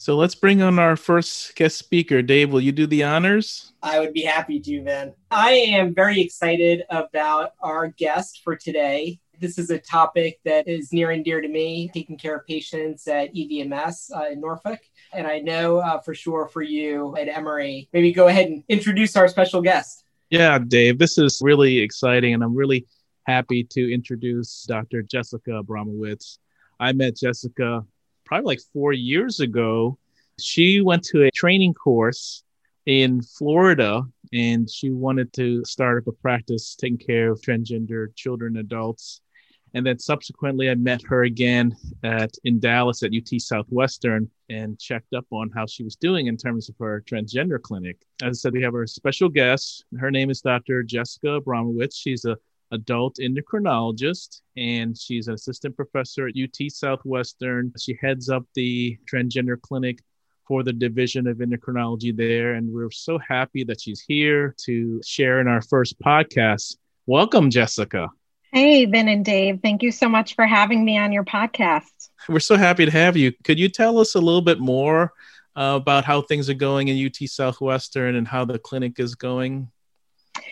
So 0.00 0.16
let's 0.16 0.34
bring 0.34 0.62
on 0.62 0.78
our 0.78 0.96
first 0.96 1.54
guest 1.56 1.76
speaker. 1.76 2.22
Dave, 2.22 2.50
will 2.50 2.62
you 2.62 2.72
do 2.72 2.86
the 2.86 3.04
honors? 3.04 3.74
I 3.82 4.00
would 4.00 4.14
be 4.14 4.22
happy 4.22 4.58
to, 4.58 4.82
Vin. 4.82 5.12
I 5.30 5.50
am 5.50 5.94
very 5.94 6.22
excited 6.22 6.84
about 6.88 7.52
our 7.60 7.88
guest 7.88 8.40
for 8.42 8.56
today. 8.56 9.20
This 9.38 9.58
is 9.58 9.68
a 9.68 9.78
topic 9.78 10.40
that 10.46 10.66
is 10.66 10.90
near 10.90 11.10
and 11.10 11.22
dear 11.22 11.42
to 11.42 11.48
me, 11.48 11.90
taking 11.92 12.16
care 12.16 12.34
of 12.34 12.46
patients 12.46 13.06
at 13.08 13.34
EVMS 13.34 14.10
uh, 14.16 14.30
in 14.32 14.40
Norfolk. 14.40 14.80
And 15.12 15.26
I 15.26 15.40
know 15.40 15.80
uh, 15.80 16.00
for 16.00 16.14
sure 16.14 16.46
for 16.46 16.62
you 16.62 17.14
at 17.18 17.28
Emory. 17.28 17.90
Maybe 17.92 18.10
go 18.10 18.28
ahead 18.28 18.46
and 18.46 18.64
introduce 18.70 19.16
our 19.16 19.28
special 19.28 19.60
guest. 19.60 20.04
Yeah, 20.30 20.58
Dave, 20.58 20.98
this 20.98 21.18
is 21.18 21.42
really 21.44 21.78
exciting. 21.78 22.32
And 22.32 22.42
I'm 22.42 22.54
really 22.54 22.86
happy 23.24 23.64
to 23.64 23.92
introduce 23.92 24.62
Dr. 24.62 25.02
Jessica 25.02 25.62
Abramowitz. 25.62 26.38
I 26.80 26.94
met 26.94 27.16
Jessica 27.16 27.84
probably 28.30 28.46
like 28.46 28.60
four 28.72 28.92
years 28.92 29.40
ago. 29.40 29.98
She 30.38 30.80
went 30.80 31.02
to 31.06 31.24
a 31.24 31.32
training 31.32 31.74
course 31.74 32.44
in 32.86 33.22
Florida 33.22 34.04
and 34.32 34.70
she 34.70 34.90
wanted 34.90 35.32
to 35.32 35.64
start 35.64 35.98
up 35.98 36.06
a 36.06 36.12
practice 36.12 36.76
taking 36.76 36.96
care 36.96 37.32
of 37.32 37.40
transgender 37.40 38.14
children 38.14 38.58
adults. 38.58 39.20
And 39.74 39.84
then 39.84 39.98
subsequently, 39.98 40.70
I 40.70 40.76
met 40.76 41.02
her 41.08 41.24
again 41.24 41.76
at 42.04 42.30
in 42.44 42.60
Dallas 42.60 43.02
at 43.02 43.10
UT 43.12 43.40
Southwestern 43.40 44.30
and 44.48 44.78
checked 44.78 45.12
up 45.12 45.26
on 45.32 45.50
how 45.50 45.66
she 45.66 45.82
was 45.82 45.96
doing 45.96 46.28
in 46.28 46.36
terms 46.36 46.68
of 46.68 46.76
her 46.78 47.02
transgender 47.08 47.60
clinic. 47.60 47.96
As 48.22 48.28
I 48.28 48.38
said, 48.38 48.52
we 48.52 48.62
have 48.62 48.74
our 48.74 48.86
special 48.86 49.28
guest. 49.28 49.84
Her 49.98 50.10
name 50.10 50.30
is 50.30 50.40
Dr. 50.40 50.84
Jessica 50.84 51.40
Abramowitz. 51.40 51.96
She's 51.96 52.24
a 52.24 52.36
adult 52.70 53.16
endocrinologist, 53.20 54.40
and 54.56 54.96
she's 54.96 55.28
an 55.28 55.34
assistant 55.34 55.76
professor 55.76 56.28
at 56.28 56.34
UT 56.36 56.70
Southwestern. 56.70 57.72
She 57.78 57.98
heads 58.00 58.28
up 58.28 58.44
the 58.54 58.98
transgender 59.10 59.60
clinic 59.60 60.00
for 60.46 60.64
the 60.64 60.72
division 60.72 61.28
of 61.28 61.38
endocrinology 61.38 62.16
there. 62.16 62.54
And 62.54 62.72
we're 62.72 62.90
so 62.90 63.18
happy 63.18 63.62
that 63.64 63.80
she's 63.80 64.00
here 64.00 64.54
to 64.64 65.00
share 65.04 65.40
in 65.40 65.46
our 65.46 65.62
first 65.62 65.98
podcast. 66.00 66.76
Welcome, 67.06 67.50
Jessica. 67.50 68.08
Hey, 68.52 68.84
Vin 68.84 69.06
and 69.06 69.24
Dave. 69.24 69.60
Thank 69.62 69.84
you 69.84 69.92
so 69.92 70.08
much 70.08 70.34
for 70.34 70.44
having 70.44 70.84
me 70.84 70.98
on 70.98 71.12
your 71.12 71.24
podcast. 71.24 72.08
We're 72.28 72.40
so 72.40 72.56
happy 72.56 72.84
to 72.84 72.90
have 72.90 73.16
you. 73.16 73.32
Could 73.44 73.60
you 73.60 73.68
tell 73.68 73.98
us 73.98 74.16
a 74.16 74.20
little 74.20 74.42
bit 74.42 74.58
more 74.58 75.12
uh, 75.54 75.78
about 75.80 76.04
how 76.04 76.22
things 76.22 76.50
are 76.50 76.54
going 76.54 76.88
in 76.88 77.06
UT 77.06 77.28
Southwestern 77.28 78.16
and 78.16 78.26
how 78.26 78.44
the 78.44 78.58
clinic 78.58 78.98
is 78.98 79.14
going? 79.14 79.70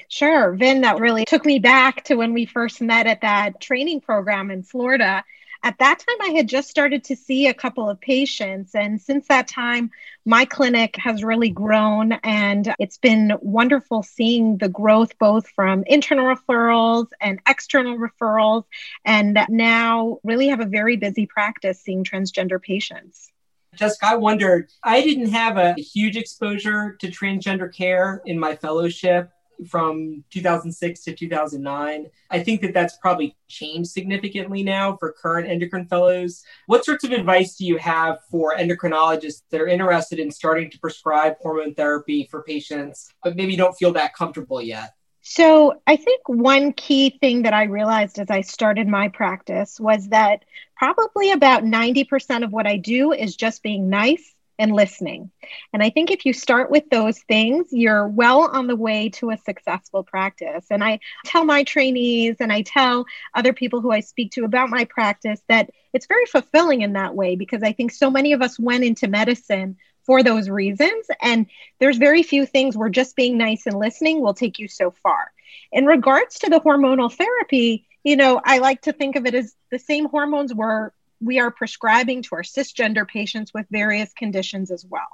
Sure. 0.08 0.54
Vin, 0.54 0.80
that 0.80 0.98
really 0.98 1.26
took 1.26 1.44
me 1.44 1.58
back 1.58 2.04
to 2.04 2.16
when 2.16 2.32
we 2.32 2.46
first 2.46 2.80
met 2.80 3.06
at 3.06 3.20
that 3.20 3.60
training 3.60 4.00
program 4.00 4.50
in 4.50 4.62
Florida. 4.62 5.22
At 5.62 5.78
that 5.78 5.98
time, 5.98 6.16
I 6.22 6.34
had 6.36 6.48
just 6.48 6.70
started 6.70 7.04
to 7.04 7.16
see 7.16 7.48
a 7.48 7.54
couple 7.54 7.90
of 7.90 8.00
patients. 8.00 8.74
And 8.74 9.00
since 9.00 9.26
that 9.28 9.48
time, 9.48 9.90
my 10.24 10.44
clinic 10.44 10.96
has 10.96 11.22
really 11.22 11.50
grown. 11.50 12.12
And 12.12 12.72
it's 12.78 12.96
been 12.96 13.32
wonderful 13.42 14.02
seeing 14.02 14.56
the 14.56 14.68
growth 14.68 15.18
both 15.18 15.48
from 15.48 15.84
internal 15.86 16.34
referrals 16.34 17.08
and 17.20 17.40
external 17.46 17.98
referrals. 17.98 18.64
And 19.04 19.38
now, 19.48 20.20
really 20.22 20.48
have 20.48 20.60
a 20.60 20.66
very 20.66 20.96
busy 20.96 21.26
practice 21.26 21.80
seeing 21.80 22.04
transgender 22.04 22.62
patients. 22.62 23.30
Jessica, 23.74 24.06
I 24.06 24.14
wondered, 24.16 24.70
I 24.82 25.02
didn't 25.02 25.32
have 25.32 25.58
a 25.58 25.74
huge 25.74 26.16
exposure 26.16 26.96
to 27.00 27.08
transgender 27.08 27.72
care 27.72 28.22
in 28.24 28.38
my 28.38 28.56
fellowship 28.56 29.30
from 29.66 30.24
2006 30.30 31.04
to 31.04 31.14
2009. 31.14 32.06
I 32.30 32.42
think 32.42 32.60
that 32.62 32.74
that's 32.74 32.96
probably 32.98 33.36
changed 33.48 33.90
significantly 33.90 34.62
now 34.62 34.96
for 34.96 35.12
current 35.12 35.48
endocrine 35.48 35.86
fellows. 35.86 36.42
What 36.66 36.84
sorts 36.84 37.04
of 37.04 37.12
advice 37.12 37.56
do 37.56 37.66
you 37.66 37.78
have 37.78 38.18
for 38.30 38.56
endocrinologists 38.56 39.42
that 39.50 39.60
are 39.60 39.68
interested 39.68 40.18
in 40.18 40.30
starting 40.30 40.70
to 40.70 40.78
prescribe 40.78 41.36
hormone 41.40 41.74
therapy 41.74 42.28
for 42.30 42.42
patients, 42.42 43.12
but 43.22 43.36
maybe 43.36 43.56
don't 43.56 43.76
feel 43.76 43.92
that 43.92 44.14
comfortable 44.14 44.62
yet? 44.62 44.94
So, 45.20 45.82
I 45.86 45.96
think 45.96 46.26
one 46.26 46.72
key 46.72 47.18
thing 47.20 47.42
that 47.42 47.52
I 47.52 47.64
realized 47.64 48.18
as 48.18 48.30
I 48.30 48.40
started 48.40 48.88
my 48.88 49.08
practice 49.08 49.78
was 49.78 50.08
that 50.08 50.44
probably 50.74 51.32
about 51.32 51.64
90% 51.64 52.44
of 52.44 52.52
what 52.52 52.66
I 52.66 52.78
do 52.78 53.12
is 53.12 53.36
just 53.36 53.62
being 53.62 53.90
nice 53.90 54.34
and 54.58 54.72
listening. 54.72 55.30
And 55.72 55.82
I 55.82 55.90
think 55.90 56.10
if 56.10 56.26
you 56.26 56.32
start 56.32 56.70
with 56.70 56.88
those 56.90 57.18
things, 57.20 57.66
you're 57.70 58.06
well 58.06 58.48
on 58.48 58.66
the 58.66 58.76
way 58.76 59.08
to 59.10 59.30
a 59.30 59.36
successful 59.36 60.02
practice. 60.02 60.66
And 60.70 60.82
I 60.82 61.00
tell 61.24 61.44
my 61.44 61.64
trainees 61.64 62.36
and 62.40 62.52
I 62.52 62.62
tell 62.62 63.06
other 63.34 63.52
people 63.52 63.80
who 63.80 63.92
I 63.92 64.00
speak 64.00 64.32
to 64.32 64.44
about 64.44 64.70
my 64.70 64.84
practice 64.84 65.40
that 65.48 65.70
it's 65.92 66.06
very 66.06 66.26
fulfilling 66.26 66.82
in 66.82 66.94
that 66.94 67.14
way 67.14 67.36
because 67.36 67.62
I 67.62 67.72
think 67.72 67.92
so 67.92 68.10
many 68.10 68.32
of 68.32 68.42
us 68.42 68.58
went 68.58 68.84
into 68.84 69.08
medicine 69.08 69.76
for 70.02 70.22
those 70.22 70.48
reasons. 70.48 71.06
And 71.20 71.46
there's 71.78 71.98
very 71.98 72.22
few 72.22 72.46
things 72.46 72.76
where 72.76 72.88
just 72.88 73.14
being 73.14 73.36
nice 73.38 73.66
and 73.66 73.78
listening 73.78 74.20
will 74.20 74.34
take 74.34 74.58
you 74.58 74.66
so 74.66 74.90
far. 74.90 75.30
In 75.70 75.86
regards 75.86 76.40
to 76.40 76.50
the 76.50 76.60
hormonal 76.60 77.12
therapy, 77.12 77.86
you 78.04 78.16
know, 78.16 78.40
I 78.42 78.58
like 78.58 78.82
to 78.82 78.92
think 78.92 79.16
of 79.16 79.26
it 79.26 79.34
as 79.34 79.54
the 79.70 79.78
same 79.78 80.06
hormones 80.06 80.54
were 80.54 80.94
we 81.20 81.38
are 81.38 81.50
prescribing 81.50 82.22
to 82.22 82.30
our 82.32 82.42
cisgender 82.42 83.06
patients 83.06 83.52
with 83.52 83.66
various 83.70 84.12
conditions 84.12 84.70
as 84.70 84.84
well. 84.84 85.08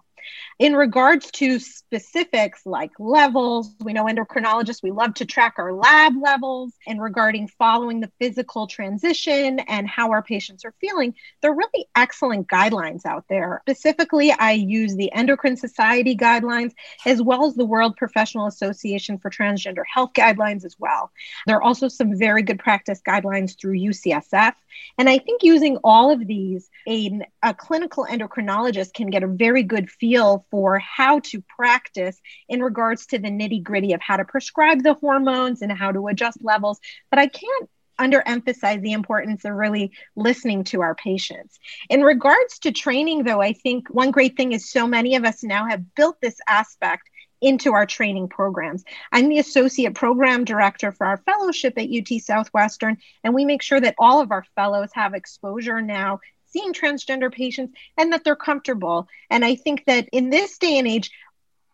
In 0.59 0.75
regards 0.75 1.31
to 1.33 1.59
specifics 1.59 2.65
like 2.65 2.93
levels, 2.99 3.75
we 3.81 3.93
know 3.93 4.05
endocrinologists, 4.05 4.83
we 4.83 4.91
love 4.93 5.15
to 5.15 5.25
track 5.25 5.55
our 5.59 5.73
lab 5.73 6.13
levels. 6.21 6.73
And 6.87 7.03
regarding 7.03 7.49
following 7.49 8.01
the 8.01 8.13
physical 8.21 8.67
transition 8.67 9.59
and 9.61 9.89
how 9.89 10.11
our 10.13 10.23
patients 10.23 10.65
are 10.65 10.75
feeling, 10.81 11.15
there 11.43 11.51
are 11.51 11.57
really 11.57 11.87
excellent 11.97 12.49
guidelines 12.49 13.05
out 13.05 13.25
there. 13.29 13.63
Specifically, 13.69 14.33
I 14.33 14.53
use 14.53 14.95
the 14.95 15.13
Endocrine 15.13 15.57
Society 15.57 16.17
guidelines 16.17 16.73
as 17.05 17.21
well 17.21 17.47
as 17.47 17.55
the 17.55 17.65
World 17.65 17.97
Professional 17.97 18.47
Association 18.47 19.19
for 19.19 19.31
Transgender 19.31 19.83
Health 19.93 20.13
guidelines 20.15 20.65
as 20.65 20.77
well. 20.79 21.11
There 21.47 21.57
are 21.57 21.63
also 21.63 21.89
some 21.89 22.17
very 22.17 22.43
good 22.43 22.59
practice 22.59 23.01
guidelines 23.07 23.59
through 23.59 23.79
UCSF. 23.79 24.55
And 24.99 25.09
I 25.09 25.19
think 25.19 25.43
using 25.43 25.79
all 25.85 26.11
of 26.11 26.27
these, 26.27 26.69
a, 26.89 27.21
a 27.43 27.55
clinical 27.55 28.07
endocrinologist 28.09 28.95
can 28.95 29.11
get 29.11 29.23
a 29.23 29.29
very 29.29 29.63
good 29.63 29.91
feel 29.91 30.14
feel 30.15 30.47
for 30.51 30.79
how 30.79 31.19
to 31.21 31.43
practice 31.43 32.21
in 32.49 32.63
regards 32.63 33.07
to 33.07 33.19
the 33.19 33.29
nitty 33.29 33.63
gritty 33.63 33.93
of 33.95 34.01
how 34.01 34.17
to 34.17 34.25
prescribe 34.25 34.83
the 34.83 34.95
hormones 34.95 35.61
and 35.61 35.73
how 35.73 35.91
to 35.91 36.07
adjust 36.07 36.39
levels. 36.43 36.79
But 37.11 37.19
I 37.19 37.27
can't 37.27 37.69
underemphasize 37.99 38.81
the 38.81 38.93
importance 38.93 39.45
of 39.45 39.53
really 39.53 39.93
listening 40.17 40.65
to 40.65 40.83
our 40.83 40.95
patients. 40.95 41.59
In 41.89 42.03
regards 42.03 42.61
to 42.61 42.73
training, 42.73 43.25
though, 43.25 43.41
I 43.41 43.53
think 43.53 43.89
one 43.89 44.11
great 44.11 44.37
thing 44.37 44.53
is 44.53 44.71
so 44.71 44.87
many 44.87 45.17
of 45.17 45.25
us 45.25 45.43
now 45.43 45.67
have 45.67 45.95
built 45.95 46.21
this 46.21 46.37
aspect 46.49 47.09
into 47.41 47.73
our 47.73 47.85
training 47.85 48.29
programs. 48.29 48.85
I'm 49.13 49.29
the 49.29 49.39
associate 49.39 49.95
program 49.95 50.45
director 50.45 50.93
for 50.93 51.07
our 51.07 51.19
fellowship 51.19 51.75
at 51.77 51.91
UT 51.91 52.21
Southwestern, 52.21 52.97
and 53.23 53.35
we 53.35 53.45
make 53.45 53.63
sure 53.63 53.81
that 53.81 53.97
all 53.99 54.21
of 54.21 54.31
our 54.31 54.45
fellows 54.55 54.91
have 54.95 55.15
exposure 55.15 55.83
now 55.83 56.21
seeing 56.55 56.73
transgender 56.73 57.33
patients 57.33 57.75
and 57.99 58.13
that 58.13 58.25
they're 58.25 58.37
comfortable. 58.37 59.09
And 59.29 59.45
I 59.45 59.57
think 59.57 59.85
that 59.87 60.09
in 60.13 60.31
this 60.31 60.57
day 60.59 60.79
and 60.79 60.87
age, 60.87 61.11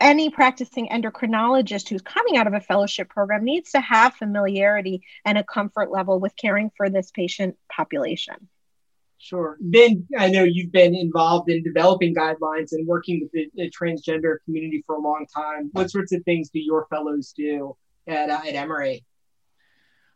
any 0.01 0.31
practicing 0.31 0.89
endocrinologist 0.89 1.89
who's 1.89 2.01
coming 2.01 2.39
out 2.39 2.47
of 2.47 2.55
a 2.55 2.61
fellowship 2.61 3.11
program 3.11 3.45
needs 3.45 3.73
to 3.73 3.81
have 3.81 4.15
familiarity 4.15 5.03
and 5.27 5.37
a 5.37 5.45
comfort 5.45 5.93
level 5.93 6.19
with 6.19 6.35
caring 6.37 6.71
for 6.77 6.89
this 6.89 7.11
patient 7.11 7.57
population. 7.71 8.49
Sure. 9.19 9.59
Vin, 9.61 10.07
I 10.17 10.31
know 10.31 10.45
you've 10.45 10.73
been 10.73 10.95
involved 10.95 11.51
in 11.51 11.63
developing 11.63 12.15
guidelines 12.15 12.73
and 12.73 12.87
working 12.87 13.21
with 13.21 13.31
the, 13.33 13.51
the 13.55 13.71
transgender 13.71 14.37
community 14.47 14.83
for 14.87 14.97
a 14.97 15.01
long 15.01 15.27
time. 15.27 15.69
What 15.73 15.91
sorts 15.91 16.13
of 16.13 16.25
things 16.25 16.49
do 16.49 16.59
your 16.59 16.87
fellows 16.89 17.35
do 17.37 17.77
at, 18.07 18.31
uh, 18.31 18.41
at 18.47 18.55
Emory? 18.55 19.05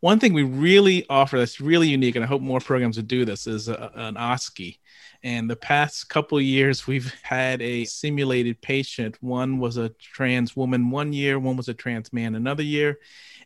One 0.05 0.19
thing 0.19 0.33
we 0.33 0.43
really 0.43 1.03
offer 1.09 1.39
that's 1.39 1.59
really 1.59 1.87
unique, 1.87 2.15
and 2.15 2.23
I 2.23 2.27
hope 2.27 2.39
more 2.39 2.59
programs 2.59 2.95
would 2.97 3.07
do 3.07 3.25
this, 3.25 3.47
is 3.47 3.69
a, 3.69 3.91
an 3.95 4.13
OSCE. 4.13 4.77
And 5.23 5.49
the 5.49 5.55
past 5.55 6.09
couple 6.09 6.39
years, 6.39 6.85
we've 6.85 7.11
had 7.23 7.59
a 7.59 7.85
simulated 7.85 8.61
patient. 8.61 9.17
One 9.21 9.57
was 9.57 9.77
a 9.77 9.89
trans 9.99 10.55
woman 10.55 10.91
one 10.91 11.11
year, 11.11 11.39
one 11.39 11.57
was 11.57 11.69
a 11.69 11.73
trans 11.73 12.13
man 12.13 12.35
another 12.35 12.61
year. 12.61 12.99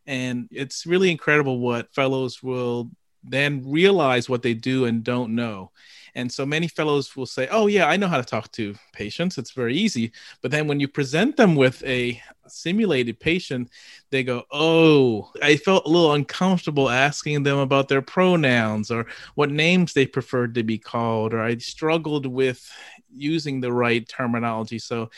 And 0.06 0.50
it's 0.52 0.86
really 0.86 1.10
incredible 1.10 1.60
what 1.60 1.96
fellows 1.96 2.44
will 2.44 2.92
then 3.24 3.64
realize 3.66 4.28
what 4.28 4.42
they 4.42 4.54
do 4.54 4.84
and 4.84 5.02
don't 5.02 5.36
know. 5.36 5.72
And 6.16 6.32
so 6.32 6.46
many 6.46 6.68
fellows 6.68 7.16
will 7.16 7.26
say, 7.26 7.48
Oh, 7.52 7.68
yeah, 7.68 7.88
I 7.88 7.98
know 7.98 8.08
how 8.08 8.18
to 8.18 8.24
talk 8.24 8.52
to 8.54 8.76
patients. 8.94 9.38
It's 9.38 9.52
very 9.52 9.76
easy. 9.76 10.12
But 10.42 10.52
then 10.52 10.68
when 10.68 10.80
you 10.80 10.88
present 10.88 11.38
them 11.38 11.56
with 11.56 11.84
a 11.84 12.22
simulated 12.48 13.20
patient, 13.20 13.70
they 14.10 14.24
go, 14.24 14.44
Oh, 14.52 15.32
I 15.42 15.58
felt 15.58 15.86
a 15.86 15.90
little 15.90 16.14
uncomfortable 16.14 16.90
asking 16.90 17.44
them 17.44 17.58
about 17.58 17.88
their 17.88 18.02
pronouns 18.02 18.92
or 18.92 19.06
what 19.36 19.52
names 19.52 19.94
they 19.94 20.06
preferred 20.06 20.56
to 20.56 20.64
be 20.64 20.78
called, 20.78 21.34
or 21.34 21.42
I 21.42 21.58
struggled 21.58 22.26
with 22.26 22.70
using 23.14 23.62
the 23.62 23.72
right 23.72 24.08
terminology. 24.08 24.80
So 24.80 25.10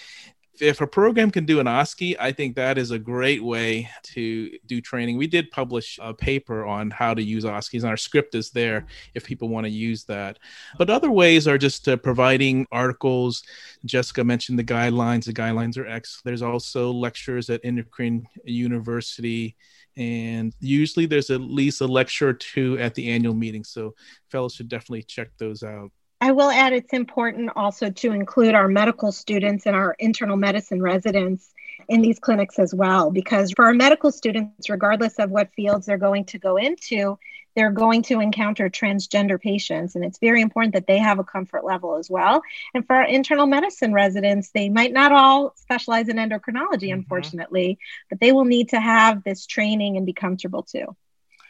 if 0.60 0.82
a 0.82 0.88
program 0.88 1.32
can 1.32 1.46
do 1.46 1.60
an 1.60 1.66
OSCE, 1.66 2.16
I 2.20 2.32
think 2.32 2.56
that 2.56 2.78
is 2.78 2.92
a 2.92 3.00
great 3.00 3.44
way 3.44 3.90
to 4.04 4.52
do 4.66 4.82
training. 4.82 5.18
We 5.18 5.28
did 5.28 5.50
publish 5.52 5.98
a 6.02 6.14
paper 6.14 6.66
on 6.66 6.92
how 6.92 7.14
to 7.14 7.24
use 7.24 7.46
OSCEs, 7.46 7.82
and 7.82 7.90
our 7.90 7.98
script 7.98 8.36
is 8.36 8.52
there 8.52 8.86
if 9.16 9.26
people 9.26 9.50
want 9.50 9.66
to 9.66 9.72
use 9.72 10.04
that. 10.06 10.40
But 10.78 10.90
other 10.90 11.12
ways 11.12 11.48
are 11.48 11.58
just 11.58 11.88
uh, 11.88 11.98
providing 11.98 12.68
articles. 12.72 13.44
Jessica 13.86 14.24
mentioned 14.24 14.60
the 14.60 14.64
guidelines. 14.64 15.26
The 15.26 15.34
guidelines 15.34 15.78
are 15.78 15.88
X. 15.88 16.22
There's 16.24 16.42
also 16.42 16.92
lectures 16.92 17.50
at 17.50 17.62
Endocrine 17.64 18.28
University 18.44 19.56
and 19.98 20.56
usually 20.62 21.06
there's 21.06 21.30
at 21.30 21.42
least 21.42 21.82
a 21.82 21.86
lecture 21.86 22.30
or 22.30 22.34
two 22.34 22.78
at 22.80 22.96
the 22.96 23.10
annual 23.10 23.34
meeting 23.34 23.64
so 23.64 23.94
fellows 24.30 24.56
should 24.56 24.70
definitely 24.70 25.04
check 25.04 25.28
those 25.38 25.64
out 25.64 25.92
I 26.24 26.32
will 26.32 26.52
add 26.52 26.72
it's 26.72 26.94
important 26.94 27.50
also 27.56 27.90
to 27.90 28.12
include 28.12 28.54
our 28.54 28.68
medical 28.68 29.12
students 29.12 29.66
and 29.66 29.76
our 29.76 29.96
internal 29.98 30.38
medicine 30.38 30.80
residents 30.80 31.52
in 31.90 32.04
these 32.04 32.20
clinics 32.20 32.60
as 32.60 32.76
well, 32.76 33.10
because 33.10 33.52
for 33.52 33.66
our 33.66 33.74
medical 33.74 34.12
students, 34.12 34.70
regardless 34.70 35.18
of 35.18 35.32
what 35.32 35.52
fields 35.56 35.88
they're 35.88 35.98
going 35.98 36.26
to 36.26 36.38
go 36.38 36.58
into, 36.58 37.18
they're 37.56 37.72
going 37.72 38.04
to 38.04 38.20
encounter 38.20 38.70
transgender 38.70 39.42
patients. 39.42 39.96
And 39.96 40.06
it's 40.06 40.20
very 40.20 40.42
important 40.42 40.76
that 40.76 40.86
they 40.86 41.00
have 41.00 41.18
a 41.18 41.24
comfort 41.24 41.66
level 41.66 41.98
as 41.98 42.08
well. 42.08 42.44
And 42.76 42.86
for 42.86 42.98
our 42.98 43.08
internal 43.08 43.48
medicine 43.48 43.92
residents, 43.92 44.52
they 44.52 44.70
might 44.70 44.94
not 44.94 45.12
all 45.12 45.54
specialize 45.56 46.08
in 46.08 46.18
endocrinology, 46.18 46.90
mm-hmm. 46.90 47.00
unfortunately, 47.00 47.80
but 48.10 48.20
they 48.20 48.32
will 48.32 48.46
need 48.46 48.70
to 48.70 48.80
have 48.80 49.24
this 49.24 49.48
training 49.48 49.98
and 49.98 50.06
be 50.06 50.14
comfortable 50.14 50.62
too. 50.62 50.96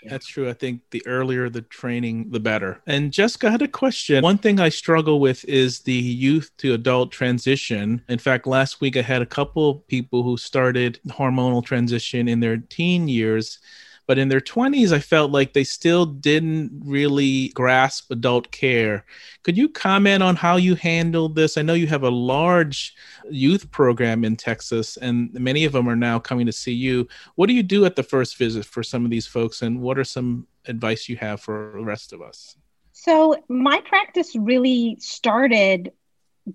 That's 0.05 0.27
true. 0.27 0.49
I 0.49 0.53
think 0.53 0.81
the 0.91 1.05
earlier 1.05 1.49
the 1.49 1.61
training, 1.61 2.31
the 2.31 2.39
better. 2.39 2.81
And 2.87 3.11
Jessica 3.11 3.51
had 3.51 3.61
a 3.61 3.67
question. 3.67 4.23
One 4.23 4.37
thing 4.37 4.59
I 4.59 4.69
struggle 4.69 5.19
with 5.19 5.45
is 5.45 5.79
the 5.79 5.93
youth 5.93 6.51
to 6.57 6.73
adult 6.73 7.11
transition. 7.11 8.01
In 8.09 8.19
fact, 8.19 8.47
last 8.47 8.81
week 8.81 8.97
I 8.97 9.01
had 9.01 9.21
a 9.21 9.27
couple 9.27 9.75
people 9.87 10.23
who 10.23 10.37
started 10.37 10.99
hormonal 11.07 11.63
transition 11.63 12.27
in 12.27 12.39
their 12.39 12.57
teen 12.57 13.07
years 13.07 13.59
but 14.07 14.17
in 14.17 14.29
their 14.29 14.41
20s, 14.41 14.91
I 14.91 14.99
felt 14.99 15.31
like 15.31 15.53
they 15.53 15.63
still 15.63 16.05
didn't 16.05 16.71
really 16.83 17.49
grasp 17.49 18.11
adult 18.11 18.51
care. 18.51 19.05
Could 19.43 19.57
you 19.57 19.69
comment 19.69 20.23
on 20.23 20.35
how 20.35 20.57
you 20.57 20.75
handled 20.75 21.35
this? 21.35 21.57
I 21.57 21.61
know 21.61 21.73
you 21.73 21.87
have 21.87 22.03
a 22.03 22.09
large 22.09 22.95
youth 23.29 23.69
program 23.71 24.23
in 24.23 24.35
Texas, 24.35 24.97
and 24.97 25.33
many 25.33 25.65
of 25.65 25.71
them 25.71 25.87
are 25.87 25.95
now 25.95 26.19
coming 26.19 26.45
to 26.45 26.51
see 26.51 26.73
you. 26.73 27.07
What 27.35 27.47
do 27.47 27.53
you 27.53 27.63
do 27.63 27.85
at 27.85 27.95
the 27.95 28.03
first 28.03 28.37
visit 28.37 28.65
for 28.65 28.83
some 28.83 29.05
of 29.05 29.11
these 29.11 29.27
folks, 29.27 29.61
and 29.61 29.81
what 29.81 29.97
are 29.97 30.03
some 30.03 30.47
advice 30.65 31.07
you 31.07 31.17
have 31.17 31.41
for 31.41 31.73
the 31.75 31.83
rest 31.83 32.13
of 32.13 32.21
us? 32.21 32.55
So, 32.91 33.35
my 33.47 33.81
practice 33.87 34.35
really 34.35 34.97
started 34.99 35.91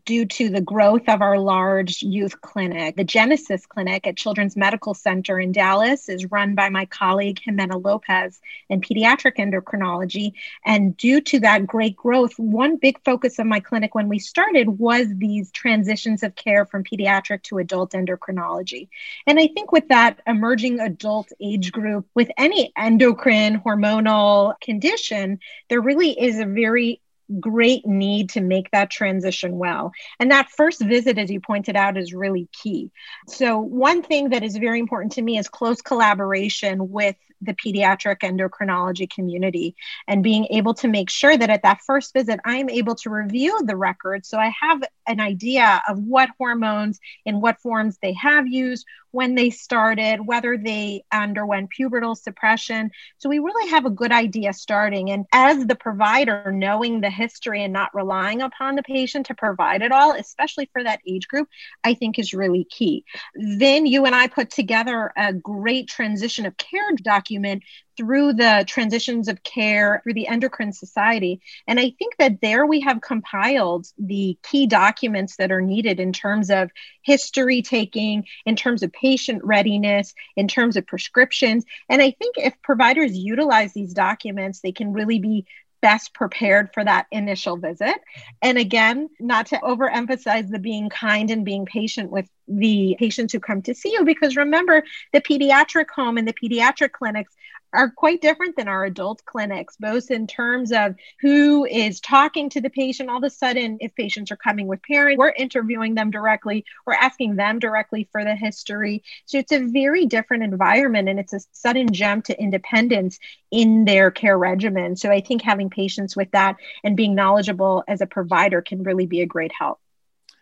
due 0.05 0.27
to 0.27 0.49
the 0.49 0.61
growth 0.61 1.09
of 1.09 1.23
our 1.23 1.39
large 1.39 2.03
youth 2.03 2.41
clinic. 2.41 2.97
The 2.97 3.05
Genesis 3.05 3.67
Clinic 3.67 4.07
at 4.07 4.17
Children's 4.17 4.57
Medical 4.57 4.95
Center 4.95 5.39
in 5.39 5.53
Dallas 5.53 6.09
is 6.09 6.31
run 6.31 6.55
by 6.55 6.69
my 6.71 6.87
colleague 6.87 7.41
Ximena 7.47 7.83
Lopez 7.83 8.41
in 8.69 8.81
pediatric 8.81 9.37
endocrinology. 9.37 10.33
And 10.65 10.97
due 10.97 11.21
to 11.23 11.41
that 11.41 11.67
great 11.67 11.97
growth, 11.97 12.33
one 12.37 12.77
big 12.77 12.99
focus 13.05 13.39
of 13.39 13.47
my 13.47 13.61
clinic 13.61 13.95
when 13.95 14.09
we 14.09 14.19
started 14.19 14.69
was 14.69 15.07
these 15.17 15.53
transitions 15.53 16.23
of 16.23 16.35
care 16.35 16.67
from 16.67 16.83
pediatric 16.83 17.43
to 17.45 17.59
adult 17.59 17.93
endocrinology. 17.93 18.89
And 19.27 19.39
I 19.39 19.47
think 19.49 19.71
with 19.71 19.89
that 19.89 20.21
emerging 20.27 20.81
adult 20.81 21.31
age 21.41 21.71
group, 21.71 22.07
with 22.15 22.31
any 22.37 22.73
endocrine 22.77 23.61
hormonal 23.61 24.59
condition, 24.61 25.39
there 25.69 25.81
really 25.81 26.11
is 26.11 26.41
a 26.41 26.47
very 26.47 27.01
great 27.41 27.87
need 27.87 28.31
to 28.31 28.41
make 28.41 28.71
that 28.71 28.91
transition 28.91 29.59
well. 29.59 29.93
And 30.21 30.31
that 30.31 30.51
first 30.51 30.81
visit, 30.81 31.19
as 31.19 31.31
you 31.31 31.41
pointed 31.41 31.77
out, 31.77 31.97
is 31.97 32.15
really 32.15 32.49
key. 32.53 32.91
So, 33.29 33.59
one 33.59 34.03
thing 34.03 34.31
that 34.31 34.43
is 34.43 34.57
very 34.57 34.79
important 34.79 35.13
to 35.13 35.23
me 35.23 35.39
is 35.39 35.49
close 35.49 35.83
collaboration 35.83 36.91
with 36.91 37.17
the 37.43 37.55
pediatric 37.55 38.21
endocrinology 38.21 39.09
community 39.11 39.77
and 40.09 40.23
being 40.23 40.47
able 40.51 40.75
to 40.75 40.89
make 40.89 41.11
sure 41.11 41.37
that 41.37 41.51
at 41.51 41.63
that 41.63 41.81
first 41.87 42.13
visit, 42.13 42.41
I'm 42.45 42.71
able 42.71 42.95
to 42.97 43.11
review 43.11 43.61
the 43.65 43.77
record 43.77 44.25
so 44.25 44.39
I 44.39 44.53
have 44.61 44.83
an 45.07 45.21
idea 45.21 45.83
of 45.89 45.99
what 45.99 46.31
hormones 46.39 46.99
in 47.25 47.41
what 47.41 47.61
forms 47.61 47.99
they 48.01 48.15
have 48.15 48.47
used, 48.47 48.87
when 49.17 49.35
they 49.35 49.49
started, 49.49 50.19
whether 50.19 50.59
they 50.59 51.03
underwent 51.11 51.71
pubertal 51.77 52.15
suppression. 52.15 52.91
So 53.17 53.31
we 53.31 53.39
really 53.39 53.71
have 53.71 53.87
a 53.87 53.91
good 53.91 54.13
idea 54.13 54.53
starting. 54.53 55.11
And 55.11 55.25
as 55.33 55.67
the 55.67 55.75
provider, 55.75 56.53
knowing 56.53 57.01
the 57.01 57.09
history 57.09 57.65
and 57.65 57.73
not 57.73 57.95
relying 57.95 58.43
upon 58.43 58.77
the 58.77 58.83
patient 58.83 59.25
to 59.27 59.35
provide 59.35 59.81
it 59.81 59.91
all, 59.91 60.13
especially 60.13 60.69
for 60.71 60.85
that 60.85 61.01
age 61.09 61.29
group, 61.29 61.49
I 61.83 61.95
think 61.95 62.19
is 62.19 62.35
really 62.35 62.65
key. 62.65 63.07
Vin 63.35 63.87
you 63.87 64.05
and 64.05 64.15
I 64.15 64.27
put 64.29 64.51
together 64.51 65.11
a 65.17 65.33
great 65.33 65.89
transition 65.89 66.45
of 66.45 66.59
care 66.59 66.93
document 66.97 67.63
through 67.97 68.33
the 68.33 68.65
transitions 68.67 69.29
of 69.29 69.43
care 69.43 70.01
through 70.03 70.15
the 70.15 70.27
endocrine 70.29 70.73
society 70.73 71.41
and 71.67 71.79
i 71.81 71.93
think 71.99 72.17
that 72.19 72.41
there 72.41 72.67
we 72.67 72.81
have 72.81 73.01
compiled 73.01 73.87
the 73.99 74.39
key 74.43 74.67
documents 74.67 75.37
that 75.37 75.53
are 75.53 75.63
needed 75.63 76.01
in 76.01 76.13
terms 76.13 76.51
of 76.51 76.71
history 77.03 77.63
taking 77.63 78.25
in 78.45 78.57
terms 78.57 78.83
of 78.83 78.93
patient 78.93 79.43
readiness 79.45 80.15
in 80.37 80.49
terms 80.49 80.77
of 80.77 80.87
prescriptions 80.87 81.65
and 81.89 82.03
i 82.03 82.11
think 82.11 82.37
if 82.39 82.55
providers 82.63 83.17
utilize 83.17 83.73
these 83.73 83.93
documents 83.93 84.61
they 84.61 84.73
can 84.73 84.93
really 84.93 85.19
be 85.19 85.47
best 85.87 86.15
prepared 86.15 86.69
for 86.73 86.85
that 86.85 87.07
initial 87.13 87.57
visit. 87.57 87.95
And 88.43 88.59
again, 88.59 89.09
not 89.21 89.47
to 89.47 89.57
overemphasize 89.59 90.51
the 90.51 90.59
being 90.59 90.89
kind 90.89 91.31
and 91.31 91.45
being 91.45 91.65
patient 91.65 92.11
with 92.11 92.29
the 92.49 92.97
patients 92.99 93.33
who 93.33 93.41
come 93.41 93.63
to 93.63 93.75
see 93.75 93.93
you, 93.93 94.05
because 94.05 94.37
remember, 94.37 94.83
the 95.13 95.21
pediatric 95.21 95.89
home 95.95 96.19
and 96.19 96.27
the 96.27 96.35
pediatric 96.35 96.91
clinics 96.91 97.35
are 97.77 97.91
quite 97.91 98.23
different 98.23 98.57
than 98.57 98.69
our 98.69 98.85
adult 98.85 99.25
clinics, 99.25 99.77
both 99.77 100.11
in 100.11 100.27
terms 100.27 100.73
of 100.73 100.95
who 101.21 101.65
is 101.67 102.01
talking 102.01 102.49
to 102.51 102.61
the 102.61 102.71
patient. 102.71 103.11
All 103.11 103.19
of 103.19 103.25
a 103.25 103.31
sudden, 103.31 103.77
if 103.81 103.95
patients 103.95 104.33
are 104.33 104.37
coming 104.37 104.67
with 104.67 104.83
parents, 104.83 105.19
we're 105.19 105.31
interviewing 105.31 105.95
them 105.95 106.11
directly, 106.11 106.65
we're 106.87 106.95
asking 106.95 107.37
them 107.37 107.59
directly 107.59 108.09
for 108.11 108.25
the 108.25 108.35
history. 108.35 109.05
So 109.27 109.39
it's 109.39 109.53
a 109.53 109.67
very 109.67 110.07
different 110.07 110.43
environment 110.43 111.09
and 111.09 111.21
it's 111.21 111.35
a 111.35 111.41
sudden 111.53 111.93
jump 111.93 112.25
to 112.27 112.41
independence 112.41 113.19
in 113.51 113.85
their 113.85 114.11
care 114.11 114.39
regimen. 114.39 114.97
So 114.97 115.11
I 115.11 115.21
think 115.21 115.43
having 115.43 115.71
patience 115.71 116.17
with 116.17 116.31
that 116.33 116.57
and 116.83 116.97
being 116.97 117.15
knowledgeable 117.15 117.85
as 117.87 118.01
a 118.01 118.07
provider 118.07 118.63
can 118.63 118.83
really 118.83 119.07
be 119.07 119.21
a 119.21 119.27
great 119.27 119.53
help. 119.53 119.81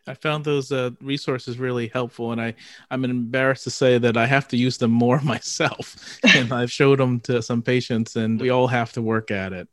I 0.06 0.14
found 0.14 0.44
those 0.44 0.70
uh, 0.70 0.90
resources 1.00 1.58
really 1.58 1.88
helpful, 1.88 2.32
and 2.32 2.40
I 2.40 2.54
I'm 2.90 3.04
embarrassed 3.04 3.64
to 3.64 3.70
say 3.70 3.98
that 3.98 4.16
I 4.16 4.26
have 4.26 4.48
to 4.48 4.56
use 4.56 4.76
them 4.78 4.90
more 4.90 5.20
myself. 5.22 5.96
and 6.22 6.52
I've 6.52 6.70
showed 6.70 6.98
them 6.98 7.20
to 7.20 7.42
some 7.42 7.62
patients, 7.62 8.16
and 8.16 8.40
we 8.40 8.50
all 8.50 8.66
have 8.66 8.92
to 8.92 9.02
work 9.02 9.30
at 9.30 9.52
it. 9.52 9.68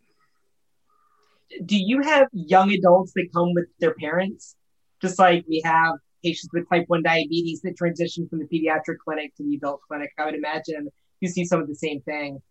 Do 1.65 1.77
you 1.77 2.01
have 2.01 2.27
young 2.31 2.71
adults 2.71 3.11
that 3.15 3.27
come 3.35 3.53
with 3.53 3.65
their 3.79 3.93
parents, 3.95 4.55
just 5.01 5.19
like 5.19 5.43
we 5.49 5.61
have 5.65 5.95
patients 6.23 6.49
with 6.53 6.69
type 6.69 6.85
one 6.87 7.03
diabetes 7.03 7.61
that 7.61 7.75
transition 7.75 8.27
from 8.29 8.39
the 8.39 8.45
pediatric 8.45 8.97
clinic 9.03 9.35
to 9.35 9.43
the 9.43 9.55
adult 9.55 9.81
clinic? 9.87 10.11
I 10.17 10.25
would 10.25 10.35
imagine 10.35 10.89
you 11.19 11.27
see 11.27 11.43
some 11.43 11.61
of 11.61 11.67
the 11.67 11.75
same 11.75 12.01
thing. 12.01 12.41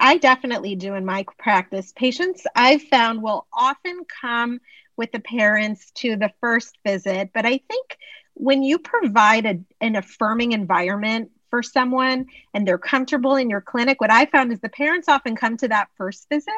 I 0.00 0.18
definitely 0.18 0.74
do 0.74 0.94
in 0.94 1.04
my 1.04 1.24
practice. 1.38 1.92
Patients 1.94 2.44
I've 2.56 2.82
found 2.82 3.22
will 3.22 3.46
often 3.52 4.00
come 4.20 4.60
with 5.00 5.12
the 5.12 5.20
parents 5.20 5.90
to 5.92 6.14
the 6.14 6.30
first 6.42 6.76
visit. 6.84 7.30
But 7.32 7.46
I 7.46 7.58
think 7.70 7.96
when 8.34 8.62
you 8.62 8.78
provide 8.78 9.46
a, 9.46 9.58
an 9.80 9.96
affirming 9.96 10.52
environment 10.52 11.30
for 11.48 11.62
someone 11.62 12.26
and 12.52 12.68
they're 12.68 12.76
comfortable 12.76 13.34
in 13.36 13.48
your 13.48 13.62
clinic, 13.62 13.98
what 13.98 14.10
I 14.10 14.26
found 14.26 14.52
is 14.52 14.60
the 14.60 14.68
parents 14.68 15.08
often 15.08 15.36
come 15.36 15.56
to 15.56 15.68
that 15.68 15.88
first 15.96 16.28
visit 16.28 16.52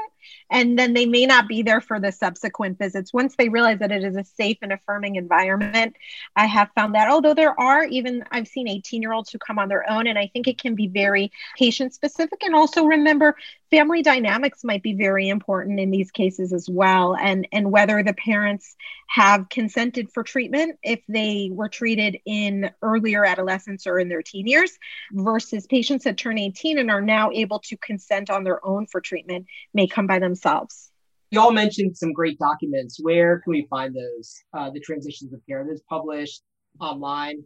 and 0.50 0.76
then 0.76 0.92
they 0.92 1.06
may 1.06 1.24
not 1.24 1.46
be 1.46 1.62
there 1.62 1.80
for 1.80 2.00
the 2.00 2.10
subsequent 2.10 2.78
visits. 2.78 3.12
Once 3.12 3.36
they 3.36 3.48
realize 3.48 3.78
that 3.78 3.92
it 3.92 4.02
is 4.02 4.16
a 4.16 4.24
safe 4.24 4.58
and 4.60 4.72
affirming 4.72 5.14
environment, 5.14 5.94
I 6.34 6.46
have 6.46 6.68
found 6.74 6.96
that, 6.96 7.08
although 7.08 7.34
there 7.34 7.58
are 7.58 7.84
even, 7.84 8.24
I've 8.32 8.48
seen 8.48 8.66
18 8.66 9.02
year 9.02 9.12
olds 9.12 9.30
who 9.30 9.38
come 9.38 9.60
on 9.60 9.68
their 9.68 9.88
own, 9.88 10.08
and 10.08 10.18
I 10.18 10.26
think 10.32 10.48
it 10.48 10.60
can 10.60 10.74
be 10.74 10.88
very 10.88 11.30
patient 11.56 11.94
specific. 11.94 12.42
And 12.42 12.56
also 12.56 12.86
remember, 12.86 13.36
family 13.72 14.02
dynamics 14.02 14.62
might 14.64 14.82
be 14.82 14.92
very 14.92 15.30
important 15.30 15.80
in 15.80 15.90
these 15.90 16.10
cases 16.10 16.52
as 16.52 16.68
well 16.70 17.16
and 17.16 17.48
and 17.52 17.72
whether 17.72 18.02
the 18.02 18.12
parents 18.12 18.76
have 19.08 19.48
consented 19.48 20.12
for 20.12 20.22
treatment 20.22 20.78
if 20.82 21.00
they 21.08 21.48
were 21.50 21.70
treated 21.70 22.18
in 22.26 22.70
earlier 22.82 23.24
adolescence 23.24 23.86
or 23.86 23.98
in 23.98 24.10
their 24.10 24.20
teen 24.20 24.46
years 24.46 24.72
versus 25.12 25.66
patients 25.66 26.04
that 26.04 26.18
turn 26.18 26.36
18 26.36 26.76
and 26.76 26.90
are 26.90 27.00
now 27.00 27.30
able 27.32 27.58
to 27.60 27.74
consent 27.78 28.28
on 28.28 28.44
their 28.44 28.64
own 28.64 28.86
for 28.86 29.00
treatment 29.00 29.46
may 29.72 29.86
come 29.86 30.06
by 30.06 30.18
themselves. 30.18 30.90
You 31.30 31.40
all 31.40 31.50
mentioned 31.50 31.96
some 31.96 32.12
great 32.12 32.38
documents. 32.38 32.98
Where 33.00 33.40
can 33.40 33.52
we 33.52 33.66
find 33.70 33.94
those 33.94 34.42
uh, 34.52 34.68
the 34.68 34.80
transitions 34.80 35.32
of 35.32 35.40
care 35.48 35.64
that's 35.66 35.80
published 35.88 36.42
online 36.78 37.42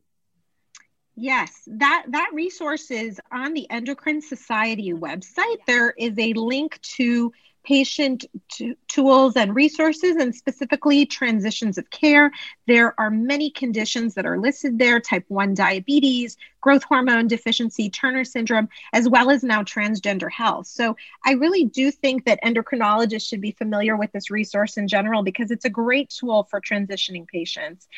Yes, 1.17 1.63
that 1.67 2.05
that 2.11 2.31
resource 2.35 2.91
is 2.91 3.19
on 3.33 3.55
the 3.55 3.69
Endocrine 3.71 4.21
Society 4.21 4.93
website. 4.93 5.57
There 5.67 5.91
is 5.97 6.19
a 6.19 6.35
link 6.35 6.79
to 6.97 7.33
patient 7.65 8.27
t- 8.53 8.77
tools 8.87 9.35
and 9.35 9.57
resources 9.57 10.17
and 10.17 10.35
specifically 10.35 11.05
transitions 11.07 11.79
of 11.79 11.91
care. 11.91 12.31
There 12.67 12.95
are 13.01 13.11
many 13.11 13.51
conditions 13.51 14.15
that 14.15 14.27
are 14.27 14.39
listed 14.39 14.79
there 14.79 15.01
type 15.01 15.25
1 15.29 15.55
diabetes, 15.55 16.37
growth 16.61 16.85
hormone 16.85 17.27
deficiency, 17.27 17.91
Turner 17.91 18.25
syndrome, 18.25 18.69
as 18.93 19.09
well 19.09 19.31
as 19.31 19.43
now 19.43 19.63
transgender 19.63 20.31
health. 20.31 20.67
So 20.69 20.97
I 21.25 21.33
really 21.33 21.65
do 21.65 21.91
think 21.91 22.27
that 22.27 22.43
endocrinologists 22.45 23.27
should 23.29 23.41
be 23.41 23.53
familiar 23.53 23.97
with 23.97 24.13
this 24.13 24.31
resource 24.31 24.77
in 24.77 24.87
general 24.87 25.23
because 25.23 25.51
it's 25.51 25.65
a 25.65 25.71
great 25.71 26.11
tool 26.11 26.45
for 26.45 26.61
transitioning 26.61 27.27
patients 27.27 27.89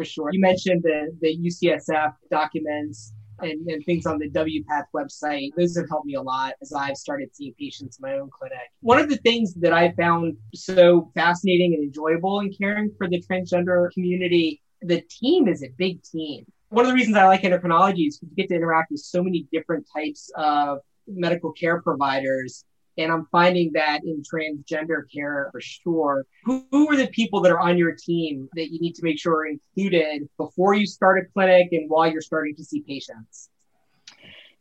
for 0.00 0.04
sure. 0.06 0.30
You 0.32 0.40
mentioned 0.40 0.82
the, 0.82 1.14
the 1.20 1.36
UCSF 1.36 2.14
documents 2.30 3.12
and, 3.40 3.66
and, 3.68 3.84
things 3.84 4.06
on 4.06 4.18
the 4.18 4.30
WPATH 4.30 4.84
website. 4.94 5.50
Those 5.58 5.76
have 5.76 5.88
helped 5.90 6.06
me 6.06 6.14
a 6.14 6.22
lot 6.22 6.54
as 6.62 6.72
I've 6.72 6.96
started 6.96 7.34
seeing 7.34 7.52
patients 7.58 7.98
in 7.98 8.08
my 8.08 8.18
own 8.18 8.30
clinic. 8.30 8.58
One 8.80 8.98
of 8.98 9.10
the 9.10 9.18
things 9.18 9.52
that 9.54 9.74
I 9.74 9.92
found 9.92 10.36
so 10.54 11.10
fascinating 11.14 11.74
and 11.74 11.84
enjoyable 11.84 12.40
in 12.40 12.50
caring 12.52 12.92
for 12.96 13.08
the 13.08 13.22
transgender 13.22 13.90
community, 13.92 14.62
the 14.80 15.02
team 15.02 15.48
is 15.48 15.62
a 15.62 15.68
big 15.76 16.02
team. 16.02 16.46
One 16.70 16.86
of 16.86 16.90
the 16.90 16.94
reasons 16.94 17.16
I 17.16 17.26
like 17.26 17.42
endocrinology 17.42 18.08
is 18.08 18.18
because 18.18 18.30
you 18.30 18.36
get 18.36 18.48
to 18.48 18.54
interact 18.54 18.90
with 18.90 19.00
so 19.00 19.22
many 19.22 19.48
different 19.52 19.86
types 19.94 20.30
of 20.36 20.78
medical 21.06 21.52
care 21.52 21.82
providers 21.82 22.64
and 23.00 23.12
I'm 23.12 23.26
finding 23.32 23.72
that 23.74 24.00
in 24.04 24.22
transgender 24.22 25.02
care 25.12 25.48
for 25.52 25.60
sure. 25.60 26.26
Who, 26.44 26.66
who 26.70 26.90
are 26.90 26.96
the 26.96 27.08
people 27.08 27.40
that 27.42 27.52
are 27.52 27.60
on 27.60 27.78
your 27.78 27.94
team 27.94 28.48
that 28.54 28.70
you 28.70 28.80
need 28.80 28.94
to 28.96 29.04
make 29.04 29.18
sure 29.18 29.34
are 29.34 29.46
included 29.46 30.28
before 30.36 30.74
you 30.74 30.86
start 30.86 31.18
a 31.18 31.32
clinic 31.32 31.68
and 31.72 31.88
while 31.88 32.10
you're 32.10 32.20
starting 32.20 32.54
to 32.56 32.64
see 32.64 32.82
patients? 32.82 33.48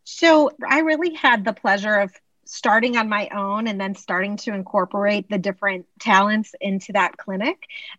So 0.03 0.51
I 0.67 0.79
really 0.79 1.13
had 1.13 1.45
the 1.45 1.53
pleasure 1.53 1.95
of 1.95 2.11
starting 2.45 2.97
on 2.97 3.07
my 3.07 3.29
own 3.29 3.67
and 3.67 3.79
then 3.79 3.93
starting 3.93 4.35
to 4.35 4.51
incorporate 4.51 5.29
the 5.29 5.37
different 5.37 5.85
talents 5.99 6.55
into 6.59 6.91
that 6.93 7.15
clinic. 7.15 7.57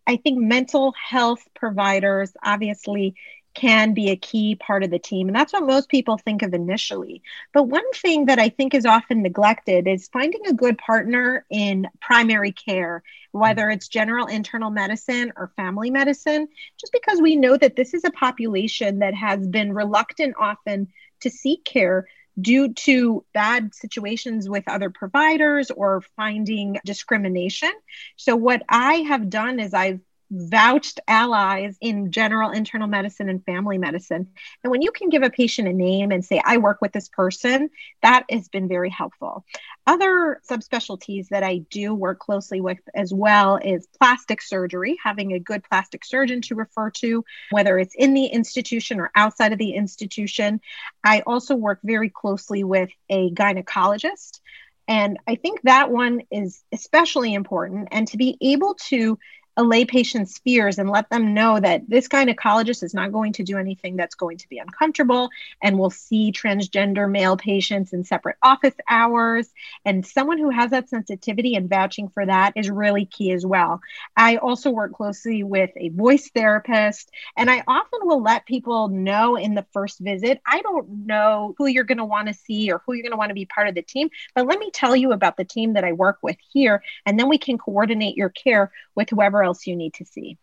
I 0.09 0.17
think 0.17 0.41
mental 0.41 0.93
health 0.93 1.41
providers 1.55 2.33
obviously 2.43 3.15
can 3.55 3.95
be 3.95 4.11
a 4.11 4.17
key 4.17 4.55
part 4.55 4.85
of 4.85 4.91
the 4.91 4.99
team. 4.99 5.29
And 5.29 5.37
that's 5.37 5.53
what 5.53 5.67
most 5.67 5.89
people 5.89 6.19
think 6.19 6.43
of 6.43 6.55
initially. 6.55 7.23
But 7.53 7.65
one 7.65 7.91
thing 7.93 8.27
that 8.27 8.39
I 8.39 8.49
think 8.49 8.75
is 8.75 8.87
often 8.87 9.23
neglected 9.23 9.89
is 9.89 10.09
finding 10.09 10.47
a 10.47 10.53
good 10.53 10.79
partner 10.79 11.45
in 11.51 11.89
primary 12.01 12.53
care, 12.53 13.03
whether 13.33 13.69
it's 13.71 13.89
general 13.89 14.27
internal 14.27 14.71
medicine 14.71 15.33
or 15.37 15.53
family 15.57 15.91
medicine, 15.91 16.49
just 16.79 16.93
because 16.93 17.21
we 17.21 17.37
know 17.37 17.57
that 17.57 17.77
this 17.77 17.95
is 17.95 18.05
a 18.05 18.11
population 18.11 19.01
that 19.01 19.15
has 19.15 19.47
been 19.47 19.73
reluctant 19.73 20.35
often 20.39 20.89
to 21.21 21.31
seek 21.31 21.65
care 21.65 22.07
due 22.41 22.73
to 22.73 23.25
bad 23.35 23.75
situations 23.75 24.49
with 24.49 24.65
other 24.69 24.91
providers 24.91 25.71
or 25.71 26.03
finding 26.17 26.79
discrimination. 26.85 27.73
So, 28.17 28.37
what 28.37 28.63
I 28.69 28.95
have 29.09 29.29
done 29.29 29.61
is 29.61 29.75
I've 29.75 30.01
vouched 30.31 31.01
allies 31.09 31.77
in 31.81 32.13
general 32.13 32.51
internal 32.51 32.87
medicine 32.87 33.29
and 33.29 33.45
family 33.45 33.79
medicine. 33.79 34.29
And 34.63 34.71
when 34.71 34.83
you 34.83 34.93
can 34.93 35.09
give 35.09 35.23
a 35.23 35.31
patient 35.31 35.69
a 35.69 35.73
name 35.73 36.13
and 36.13 36.25
say, 36.25 36.41
I 36.45 36.59
work 36.59 36.79
with 36.81 36.93
this 36.93 37.09
person, 37.09 37.71
that 38.03 38.25
has 38.31 38.49
been 38.49 38.69
very 38.69 38.91
helpful. 38.91 39.45
Other 39.87 40.41
subspecialties 40.49 41.29
that 41.29 41.43
I 41.43 41.59
do 41.71 41.95
work 41.95 42.21
closely 42.21 42.61
with 42.61 42.79
as 42.95 43.13
well 43.13 43.57
is 43.57 43.89
plastic 43.99 44.41
surgery, 44.41 44.97
having 45.03 45.33
a 45.33 45.41
good 45.41 45.65
plastic 45.65 46.05
surgeon 46.05 46.43
to 46.43 46.55
refer 46.55 46.91
to, 46.91 47.25
whether 47.51 47.79
it's 47.79 47.95
in 47.97 48.15
the 48.15 48.27
institution 48.27 49.01
or 49.01 49.11
outside 49.17 49.53
of 49.53 49.59
the 49.59 49.73
institution. 49.73 50.61
I 51.03 51.23
also 51.27 51.57
work 51.57 51.81
very 51.83 52.09
closely 52.09 52.63
with 52.63 52.91
a 53.09 53.31
gynecologist. 53.33 54.41
And 54.87 55.19
I 55.27 55.37
think 55.37 55.63
that 55.63 55.91
one 55.91 56.23
is 56.33 56.65
especially 56.73 57.35
important. 57.35 57.89
And 57.93 58.09
to 58.09 58.17
be 58.17 58.37
able 58.41 58.75
to 58.89 59.19
allay 59.57 59.85
patients' 59.85 60.39
fears 60.39 60.79
and 60.79 60.91
let 60.91 61.11
them 61.11 61.35
know 61.35 61.61
that 61.61 61.89
this 61.89 62.09
gynecologist 62.09 62.83
is 62.83 62.95
not 62.95 63.13
going 63.13 63.33
to 63.35 63.43
do 63.43 63.59
anything 63.59 63.97
that's 63.97 64.15
going 64.15 64.39
to 64.39 64.49
be 64.49 64.59
uncomfortable 64.59 65.29
and 65.63 65.79
will 65.79 65.91
see 65.91 66.33
transgender 66.33 67.11
male 67.11 67.37
patients 67.37 67.93
in 67.93 68.05
separate 68.05 68.37
office 68.43 68.75
hours. 68.89 69.49
And 69.85 70.07
someone 70.07 70.39
who 70.39 70.51
has 70.51 70.71
that 70.71 70.89
sensitivity 70.89 71.55
and 71.55 71.69
vouching 71.69 72.09
for 72.09 72.25
that 72.25 72.53
is 72.57 72.71
really 72.71 73.07
key 73.07 73.33
as 73.33 73.45
well. 73.45 73.81
I 74.17 74.37
also 74.37 74.71
work 74.71 74.95
closely 74.95 75.43
with 75.43 75.71
a 75.77 75.91
voice 75.91 76.31
therapist, 76.35 77.11
and 77.37 77.51
I 77.51 77.63
often 77.67 78.01
will 78.03 78.23
let 78.23 78.47
people 78.47 78.89
know 78.89 79.37
in 79.37 79.55
the 79.55 79.67
first 79.73 79.99
visit 80.01 80.41
I 80.47 80.63
don't 80.63 81.07
know 81.07 81.55
who 81.59 81.67
you're 81.67 81.85
going 81.85 81.99
to 81.99 82.05
want 82.05 82.29
to 82.29 82.35
see 82.35 82.71
or 82.73 82.83
who 82.87 82.93
you're 82.93 83.03
going 83.03 83.13
to 83.13 83.17
want 83.17 83.31
to 83.31 83.35
be 83.35 83.47
part 83.47 83.69
of 83.69 83.75
the 83.75 83.83
team, 83.83 84.11
but 84.35 84.47
let 84.47 84.59
me 84.59 84.71
tell 84.73 84.97
you 84.97 85.13
about 85.13 85.37
the 85.37 85.45
team 85.45 85.75
that 85.75 85.85
I 85.85 85.93
work 85.93 86.19
with 86.23 86.37
here, 86.53 86.83
and 87.07 87.19
then 87.19 87.29
we 87.29 87.39
can 87.39 87.59
coordinate 87.59 88.17
your 88.17 88.31
care 88.31 88.71
with 89.01 89.11
whoever 89.11 89.43
else 89.43 89.67
you 89.67 89.75
need 89.75 89.95
to 89.95 90.05
see. 90.05 90.37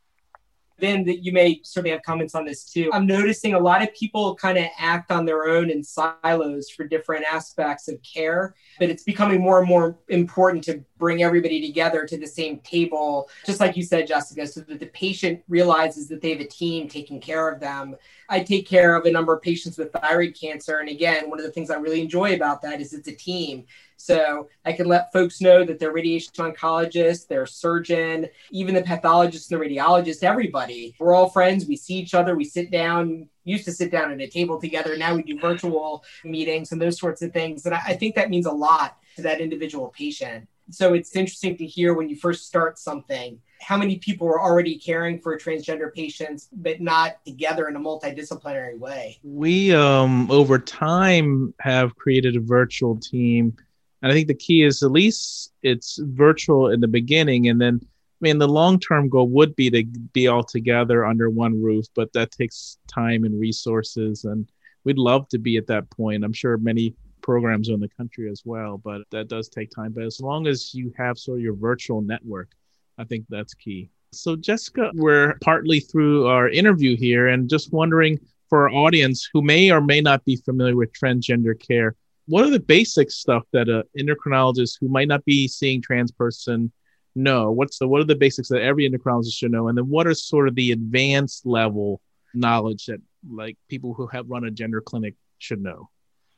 Then 0.80 1.06
that 1.06 1.24
you 1.24 1.32
may 1.32 1.60
certainly 1.64 1.90
have 1.92 2.04
comments 2.04 2.36
on 2.36 2.46
this 2.46 2.64
too. 2.64 2.92
I'm 2.94 3.08
noticing 3.08 3.56
a 3.56 3.60
lot 3.60 3.82
of 3.82 3.92
people 3.96 4.36
kind 4.36 4.60
of 4.60 4.66
act 4.78 5.12
on 5.12 5.26
their 5.26 5.46
own 5.46 5.72
in 5.72 5.84
silos 5.84 6.70
for 6.70 6.84
different 6.84 7.26
aspects 7.26 7.88
of 7.88 8.00
care, 8.04 8.54
but 8.80 8.90
it's 8.90 9.04
becoming 9.04 9.42
more 9.42 9.60
and 9.60 9.68
more 9.68 9.98
important 10.10 10.64
to 10.66 10.84
bring 11.00 11.24
everybody 11.24 11.66
together 11.66 12.06
to 12.06 12.18
the 12.18 12.28
same 12.28 12.60
table, 12.60 13.28
just 13.44 13.60
like 13.60 13.76
you 13.76 13.82
said, 13.82 14.06
Jessica, 14.06 14.46
so 14.46 14.62
that 14.62 14.80
the 14.80 14.86
patient 14.88 15.42
realizes 15.48 16.08
that 16.10 16.22
they 16.22 16.30
have 16.30 16.42
a 16.42 16.48
team 16.48 16.88
taking 16.88 17.20
care 17.20 17.50
of 17.50 17.60
them. 17.60 17.96
I 18.30 18.42
take 18.42 18.68
care 18.68 18.96
of 18.96 19.06
a 19.06 19.12
number 19.12 19.34
of 19.34 19.42
patients 19.42 19.80
with 19.80 19.92
thyroid 19.94 20.38
cancer. 20.40 20.78
And 20.78 20.90
again, 20.90 21.28
one 21.28 21.40
of 21.40 21.46
the 21.46 21.52
things 21.52 21.72
I 21.72 21.78
really 21.78 22.02
enjoy 22.02 22.36
about 22.36 22.62
that 22.62 22.82
is 22.82 22.94
it's 22.94 23.08
a 23.08 23.16
team. 23.16 23.66
So 23.98 24.48
I 24.64 24.74
can 24.74 24.88
let 24.88 25.12
folks 25.12 25.42
know 25.42 25.66
that 25.66 25.80
their 25.80 25.92
radiation 25.92 26.32
oncologist, 26.38 27.28
their 27.28 27.46
surgeon, 27.46 28.28
even 28.52 28.76
the 28.76 28.84
pathologist 28.84 29.52
and 29.52 29.60
the 29.60 29.66
radiologist, 29.66 30.24
everybody, 30.24 30.96
we're 31.00 31.14
all 31.14 31.30
friends. 31.30 31.66
We 31.66 31.76
see 31.76 31.96
each 31.96 32.14
other. 32.14 32.36
We 32.36 32.46
sit 32.46 32.72
down, 32.72 33.28
used 33.44 33.66
to 33.66 33.72
sit 33.72 33.92
down 33.92 34.12
at 34.12 34.22
a 34.22 34.28
table 34.28 34.62
together. 34.62 34.96
Now 34.96 35.16
we 35.16 35.24
do 35.24 35.40
virtual 35.40 36.06
meetings 36.24 36.72
and 36.72 36.82
those 36.82 37.00
sorts 37.00 37.22
of 37.22 37.34
things. 37.34 37.66
And 37.66 37.76
I 37.76 37.96
think 37.96 38.16
that 38.16 38.30
means 38.30 38.46
a 38.46 38.52
lot 38.52 38.98
to 39.16 39.24
that 39.24 39.42
individual 39.42 39.90
patient. 39.98 40.48
So 40.70 40.94
it's 40.94 41.16
interesting 41.16 41.58
to 41.58 41.66
hear 41.66 41.94
when 41.94 42.08
you 42.08 42.16
first 42.16 42.46
start 42.46 42.78
something 42.78 43.40
how 43.62 43.78
many 43.78 43.98
people 43.98 44.28
are 44.28 44.40
already 44.40 44.78
caring 44.78 45.20
for 45.20 45.38
transgender 45.38 45.94
patients, 45.94 46.48
but 46.54 46.80
not 46.80 47.24
together 47.26 47.68
in 47.68 47.76
a 47.76 47.80
multidisciplinary 47.80 48.78
way. 48.78 49.20
We, 49.24 49.74
um, 49.74 50.30
over 50.32 50.60
time, 50.60 51.54
have 51.60 51.96
created 51.96 52.36
a 52.36 52.40
virtual 52.40 52.98
team 52.98 53.58
and 54.02 54.12
I 54.12 54.16
think 54.16 54.28
the 54.28 54.34
key 54.34 54.64
is 54.64 54.84
at 54.84 54.92
least 54.92 55.54
it's 55.64 56.00
virtual 56.02 56.70
in 56.70 56.80
the 56.80 56.88
beginning. 56.88 57.50
And 57.50 57.60
then, 57.60 57.80
I 57.84 57.88
mean, 58.22 58.38
the 58.38 58.48
long 58.48 58.80
term 58.80 59.10
goal 59.10 59.28
would 59.30 59.56
be 59.56 59.70
to 59.72 59.84
be 60.14 60.28
all 60.28 60.44
together 60.44 61.06
under 61.06 61.30
one 61.30 61.62
roof, 61.62 61.86
but 61.96 62.14
that 62.14 62.32
takes 62.32 62.78
time 62.88 63.24
and 63.24 63.40
resources. 63.40 64.26
And 64.26 64.50
we'd 64.84 64.98
love 64.98 65.28
to 65.30 65.40
be 65.40 65.58
at 65.58 65.68
that 65.68 65.90
point. 65.90 66.24
I'm 66.24 66.34
sure 66.34 66.58
many 66.58 66.94
programs 67.22 67.70
in 67.70 67.80
the 67.80 67.90
country 67.90 68.30
as 68.30 68.44
well, 68.46 68.78
but 68.78 69.02
that 69.12 69.28
does 69.28 69.50
take 69.50 69.72
time. 69.72 69.92
But 69.92 70.04
as 70.04 70.22
long 70.22 70.48
as 70.48 70.74
you 70.74 70.94
have 70.98 71.18
sort 71.18 71.40
of 71.40 71.44
your 71.44 71.56
virtual 71.56 72.02
network, 72.02 72.50
I 72.98 73.04
think 73.04 73.26
that's 73.30 73.54
key. 73.54 73.90
So, 74.14 74.36
Jessica, 74.36 74.92
we're 74.94 75.38
partly 75.42 75.80
through 75.80 76.28
our 76.28 76.50
interview 76.50 76.96
here 76.96 77.28
and 77.28 77.50
just 77.50 77.74
wondering 77.74 78.20
for 78.50 78.70
our 78.70 78.74
audience 78.74 79.30
who 79.34 79.42
may 79.42 79.72
or 79.72 79.82
may 79.82 80.02
not 80.02 80.24
be 80.24 80.38
familiar 80.38 80.76
with 80.76 80.94
transgender 80.94 81.60
care, 81.60 81.96
what 82.28 82.44
are 82.44 82.50
the 82.50 82.60
basic 82.60 83.10
stuff 83.10 83.44
that 83.54 83.70
an 83.70 83.84
endocrinologist 83.98 84.78
who 84.80 84.90
might 84.90 85.08
not 85.08 85.24
be 85.26 85.48
seeing 85.48 85.82
trans 85.82 86.12
person 86.12 86.72
know? 87.16 87.52
What's 87.52 87.80
the 87.80 87.88
what 87.88 88.02
are 88.02 88.06
the 88.06 88.16
basics 88.16 88.50
that 88.50 88.62
every 88.62 88.90
endocrinologist 88.90 89.34
should 89.34 89.52
know? 89.52 89.68
And 89.68 89.78
then 89.78 89.90
what 89.90 90.08
are 90.08 90.14
sort 90.14 90.48
of 90.48 90.56
the 90.56 90.72
advanced 90.72 91.46
level 91.46 92.02
knowledge 92.34 92.86
that 92.86 93.02
like 93.30 93.58
people 93.70 93.94
who 93.94 94.08
have 94.08 94.30
run 94.30 94.44
a 94.44 94.52
gender 94.52 94.82
clinic 94.82 95.16
should 95.40 95.62
know? 95.62 95.90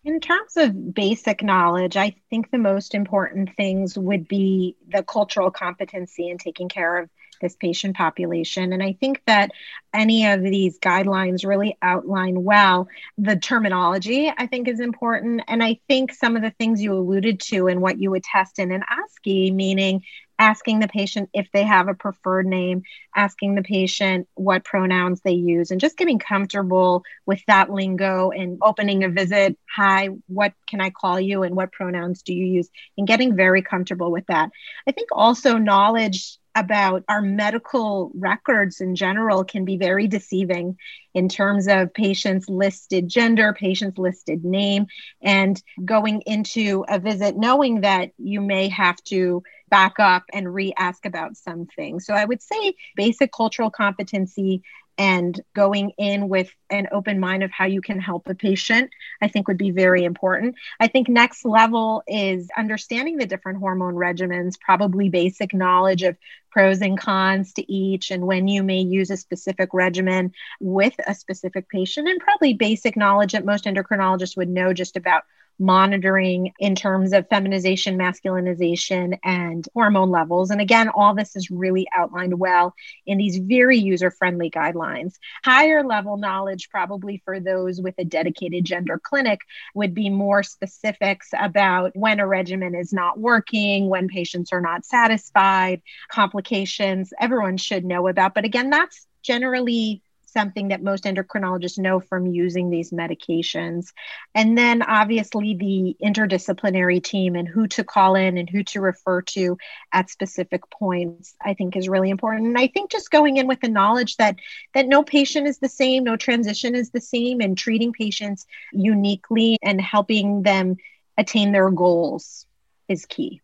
In 0.06 0.19
terms 0.21 0.56
of 0.56 0.93
basic 0.93 1.43
knowledge, 1.43 1.97
I 1.97 2.15
think 2.30 2.52
the 2.52 2.58
most 2.58 2.95
important 2.95 3.49
things 3.58 3.97
would 3.97 4.28
be 4.28 4.78
the 4.88 5.04
cultural 5.04 5.52
competency 5.52 6.30
and 6.30 6.39
taking 6.39 6.69
care 6.69 6.99
of 6.99 7.10
this 7.39 7.56
patient 7.56 7.95
population. 7.95 8.73
And 8.73 8.82
I 8.84 8.93
think 8.93 9.21
that 9.25 9.52
any 9.93 10.28
of 10.28 10.41
these 10.41 10.80
guidelines 10.80 11.45
really 11.45 11.78
outline 11.82 12.43
well 12.43 12.88
the 13.17 13.36
terminology, 13.36 14.32
I 14.36 14.47
think 14.47 14.67
is 14.67 14.80
important. 14.80 15.41
And 15.47 15.63
I 15.63 15.80
think 15.88 16.13
some 16.13 16.36
of 16.36 16.41
the 16.41 16.52
things 16.52 16.82
you 16.82 16.93
alluded 16.93 17.39
to 17.41 17.67
and 17.67 17.82
what 17.82 17.99
you 17.99 18.12
would 18.12 18.23
test 18.23 18.60
in 18.60 18.71
an 18.71 18.82
OSCE, 18.82 19.54
meaning 19.54 20.04
asking 20.39 20.80
the 20.80 20.88
patient 20.88 21.30
if 21.34 21.49
they 21.52 21.63
have 21.63 21.89
a 21.89 21.93
preferred 21.93 22.47
name, 22.47 22.82
asking 23.15 23.56
the 23.56 23.62
patient 23.62 24.28
what 24.36 24.63
pronouns 24.63 25.19
they 25.21 25.34
use, 25.34 25.69
and 25.69 25.82
just 25.82 25.97
getting 25.97 26.17
comfortable 26.17 27.04
with 27.25 27.41
that 27.47 27.69
lingo 27.69 28.32
and 28.32 28.58
opening 28.62 29.04
a 29.04 29.10
visit. 29.10 29.58
Hi, 29.75 30.08
what 30.28 30.54
can 30.67 30.80
I 30.80 30.89
call 30.89 31.19
you 31.19 31.43
and 31.43 31.56
what 31.56 31.73
pronouns 31.73 32.21
do 32.21 32.34
you 32.34 32.45
use? 32.45 32.69
And 32.97 33.06
getting 33.06 33.36
very 33.36 33.62
comfortable 33.62 34.12
with 34.12 34.25
that. 34.28 34.49
I 34.88 34.93
think 34.93 35.10
also 35.12 35.58
knowledge 35.58 36.38
about 36.60 37.04
our 37.08 37.22
medical 37.22 38.12
records 38.13 38.82
in 38.82 38.95
general 38.95 39.45
can 39.45 39.63
be 39.63 39.78
very 39.78 40.08
deceiving 40.08 40.78
in 41.13 41.30
terms 41.30 41.67
of 41.67 41.93
patients 41.93 42.50
listed 42.50 43.08
gender, 43.08 43.54
patients 43.54 43.98
listed 43.98 44.43
name, 44.43 44.88
and 45.22 45.63
going 45.84 46.22
into 46.26 46.86
a 46.89 47.00
visit 47.00 47.38
knowing 47.38 47.82
that 47.82 48.12
you 48.17 48.41
may 48.41 48.67
have 48.67 49.02
to 49.06 49.41
back 49.69 49.93
up 50.00 50.24
and 50.34 50.54
re 50.54 50.74
ask 50.78 51.06
about 51.06 51.38
something. 51.38 52.00
So 52.00 52.13
I 52.13 52.26
would 52.26 52.41
say 52.41 52.76
basic 52.95 53.32
cultural 53.32 53.72
competency 53.72 54.63
and 55.00 55.39
going 55.56 55.91
in 55.98 56.28
with 56.28 56.52
an 56.69 56.89
open 56.91 57.22
mind 57.22 57.41
of 57.41 57.52
how 57.52 57.65
you 57.65 57.80
can 57.80 58.00
help 58.02 58.28
a 58.28 58.36
patient, 58.36 58.91
I 59.22 59.30
think 59.30 59.48
would 59.48 59.58
be 59.58 59.72
very 59.72 60.04
important. 60.04 60.56
I 60.78 60.88
think 60.88 61.08
next 61.08 61.45
level 61.45 62.04
is 62.06 62.50
understanding 62.58 63.15
the 63.15 63.26
different 63.26 63.60
hormone 63.60 63.95
regimens, 63.95 64.60
probably 64.60 65.08
basic 65.08 65.54
knowledge 65.54 66.04
of 66.04 66.17
pros 66.51 66.81
and 66.81 66.97
cons 66.99 67.53
to 67.53 67.71
each 67.71 68.12
and 68.12 68.25
when 68.25 68.47
you 68.47 68.63
may 68.63 68.79
use 68.79 69.09
a 69.09 69.17
specific 69.17 69.73
regimen 69.73 70.33
with 70.59 70.93
a 71.07 71.15
specific 71.15 71.69
patient, 71.69 72.07
and 72.07 72.19
probably 72.19 72.53
basic 72.53 72.95
knowledge 72.97 73.31
that 73.33 73.45
most 73.45 73.65
endocrinologists 73.65 74.38
would 74.38 74.49
know 74.49 74.73
just 74.73 74.97
about 74.97 75.23
monitoring 75.60 76.54
in 76.60 76.74
terms 76.74 77.13
of 77.13 77.28
feminization, 77.30 77.98
masculinization, 77.98 79.17
and 79.24 79.67
hormone 79.74 80.10
levels. 80.10 80.50
And 80.50 80.62
again, 80.62 80.89
all 80.89 81.13
this 81.13 81.36
is 81.36 81.52
really 81.52 81.88
outlined 81.95 82.39
well 82.39 82.74
in 83.06 83.17
these 83.17 83.38
very 83.38 83.78
user 83.78 84.10
friendly 84.10 84.50
guidelines. 84.50 85.15
Higher 85.43 85.84
level 85.84 86.17
knowledge, 86.17 86.69
probably 86.69 87.22
for 87.26 87.39
those 87.39 87.82
with 87.82 87.95
a 87.98 88.06
dedicated 88.06 88.65
gender 88.65 89.00
clinic, 89.04 89.41
would 89.76 89.93
be 89.93 90.10
more 90.10 90.43
specifics 90.43 91.30
about 91.38 91.91
when 91.95 92.19
a 92.19 92.28
regimen 92.28 92.74
is 92.76 92.93
not 92.93 93.19
working, 93.19 93.89
when 93.89 94.08
patients 94.08 94.54
are 94.54 94.62
not 94.62 94.86
satisfied, 94.86 95.82
complications 96.10 97.12
everyone 97.19 97.58
should 97.58 97.86
know 97.86 98.08
about. 98.08 98.34
But 98.34 98.45
again, 98.45 98.69
that's 98.69 99.06
generally 99.22 100.02
something 100.32 100.70
that 100.70 100.84
most 100.84 101.04
endocrinologists 101.04 101.80
know 101.80 102.00
from 102.00 102.28
using 102.28 102.70
these 102.70 102.92
medications. 102.92 103.92
And 104.36 104.58
then 104.58 104.82
obviously 104.82 105.56
the 105.56 105.96
interdisciplinary 106.06 107.04
team 107.04 107.36
and 107.36 107.48
who 107.48 107.68
to 107.70 107.84
call 107.84 108.15
in 108.15 108.38
and 108.38 108.50
who 108.50 108.63
to 108.65 108.82
refer 108.82 109.22
to 109.22 109.58
at 109.92 110.10
specific 110.10 110.70
points, 110.70 111.36
I 111.42 111.54
think 111.54 111.76
is 111.76 111.89
really 111.89 112.10
important. 112.10 112.48
And 112.48 112.58
I 112.58 112.68
think 112.68 112.92
just 112.92 113.12
going 113.12 113.38
in 113.38 113.48
with 113.48 113.62
the 113.62 113.70
knowledge 113.70 114.18
that 114.18 114.38
that 114.74 114.88
no 114.88 115.04
patient 115.04 115.48
is 115.48 115.60
the 115.60 115.70
same, 115.70 116.04
no 116.04 116.15
transition 116.15 116.76
is 116.76 116.92
the 116.92 117.02
same, 117.02 117.42
and 117.42 117.58
treating 117.58 117.94
patients 117.94 118.46
uniquely 118.72 119.58
and 119.62 119.82
helping 119.82 120.44
them 120.44 120.78
attain 121.18 121.52
their 121.52 121.70
goals 121.70 122.46
is 122.88 123.06
key 123.06 123.42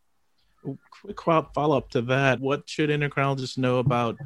quick 1.13 1.45
follow 1.53 1.77
up 1.77 1.89
to 1.91 2.01
that. 2.03 2.39
What 2.39 2.69
should 2.69 2.89
endocrinologists 2.89 3.57
know 3.57 3.79
about 3.79 4.17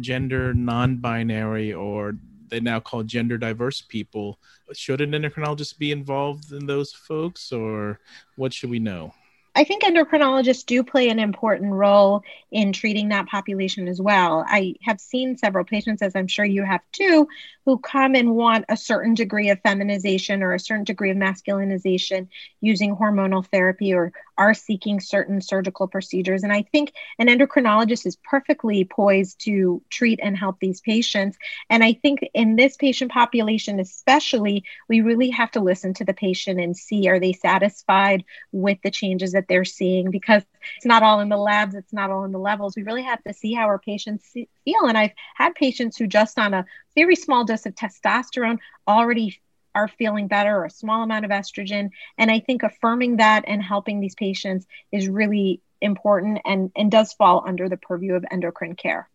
gender 0.00 0.54
non 0.54 0.96
binary 0.96 1.72
or 1.72 2.16
they 2.48 2.60
now 2.60 2.80
call 2.80 3.02
gender 3.02 3.38
diverse 3.38 3.80
people? 3.80 4.38
Should 4.72 5.00
an 5.00 5.12
endocrinologist 5.12 5.78
be 5.78 5.92
involved 5.92 6.52
in 6.52 6.66
those 6.66 6.92
folks 6.92 7.52
or 7.52 8.00
what 8.36 8.52
should 8.52 8.70
we 8.70 8.78
know? 8.78 9.12
I 9.56 9.64
think 9.64 9.82
endocrinologists 9.82 10.66
do 10.66 10.84
play 10.84 11.08
an 11.08 11.18
important 11.18 11.72
role 11.72 12.22
in 12.50 12.74
treating 12.74 13.08
that 13.08 13.26
population 13.26 13.88
as 13.88 14.00
well. 14.00 14.44
I 14.46 14.74
have 14.82 15.00
seen 15.00 15.38
several 15.38 15.64
patients, 15.64 16.02
as 16.02 16.14
I'm 16.14 16.26
sure 16.26 16.44
you 16.44 16.62
have 16.62 16.82
too, 16.92 17.26
who 17.64 17.78
come 17.78 18.14
and 18.14 18.34
want 18.34 18.66
a 18.68 18.76
certain 18.76 19.14
degree 19.14 19.48
of 19.48 19.60
feminization 19.62 20.42
or 20.42 20.52
a 20.52 20.60
certain 20.60 20.84
degree 20.84 21.10
of 21.10 21.16
masculinization 21.16 22.28
using 22.60 22.94
hormonal 22.94 23.46
therapy 23.46 23.94
or 23.94 24.12
are 24.38 24.54
seeking 24.54 25.00
certain 25.00 25.40
surgical 25.40 25.88
procedures. 25.88 26.42
And 26.42 26.52
I 26.52 26.62
think 26.62 26.92
an 27.18 27.28
endocrinologist 27.28 28.06
is 28.06 28.16
perfectly 28.16 28.84
poised 28.84 29.40
to 29.46 29.82
treat 29.90 30.20
and 30.22 30.36
help 30.36 30.60
these 30.60 30.80
patients. 30.82 31.38
And 31.70 31.82
I 31.82 31.94
think 31.94 32.20
in 32.34 32.56
this 32.56 32.76
patient 32.76 33.10
population, 33.10 33.80
especially, 33.80 34.64
we 34.88 35.00
really 35.00 35.30
have 35.30 35.50
to 35.52 35.60
listen 35.60 35.94
to 35.94 36.04
the 36.04 36.14
patient 36.14 36.60
and 36.60 36.76
see 36.76 37.08
are 37.08 37.18
they 37.18 37.32
satisfied 37.32 38.24
with 38.52 38.78
the 38.82 38.90
changes 38.90 39.34
they're 39.48 39.64
seeing 39.64 40.10
because 40.10 40.42
it's 40.76 40.86
not 40.86 41.02
all 41.02 41.20
in 41.20 41.28
the 41.28 41.36
labs, 41.36 41.74
it's 41.74 41.92
not 41.92 42.10
all 42.10 42.24
in 42.24 42.32
the 42.32 42.38
levels. 42.38 42.76
We 42.76 42.82
really 42.82 43.02
have 43.02 43.22
to 43.24 43.32
see 43.32 43.52
how 43.52 43.64
our 43.64 43.78
patients 43.78 44.26
feel. 44.32 44.86
And 44.86 44.96
I've 44.96 45.12
had 45.34 45.54
patients 45.54 45.96
who 45.96 46.06
just 46.06 46.38
on 46.38 46.54
a 46.54 46.66
very 46.94 47.16
small 47.16 47.44
dose 47.44 47.66
of 47.66 47.74
testosterone 47.74 48.58
already 48.86 49.40
are 49.74 49.88
feeling 49.88 50.26
better 50.26 50.56
or 50.56 50.64
a 50.64 50.70
small 50.70 51.02
amount 51.02 51.24
of 51.24 51.30
estrogen. 51.30 51.90
And 52.16 52.30
I 52.30 52.40
think 52.40 52.62
affirming 52.62 53.18
that 53.18 53.44
and 53.46 53.62
helping 53.62 54.00
these 54.00 54.14
patients 54.14 54.66
is 54.90 55.08
really 55.08 55.60
important 55.80 56.40
and, 56.44 56.72
and 56.74 56.90
does 56.90 57.12
fall 57.12 57.44
under 57.46 57.68
the 57.68 57.76
purview 57.76 58.14
of 58.14 58.24
endocrine 58.30 58.74
care. 58.74 59.08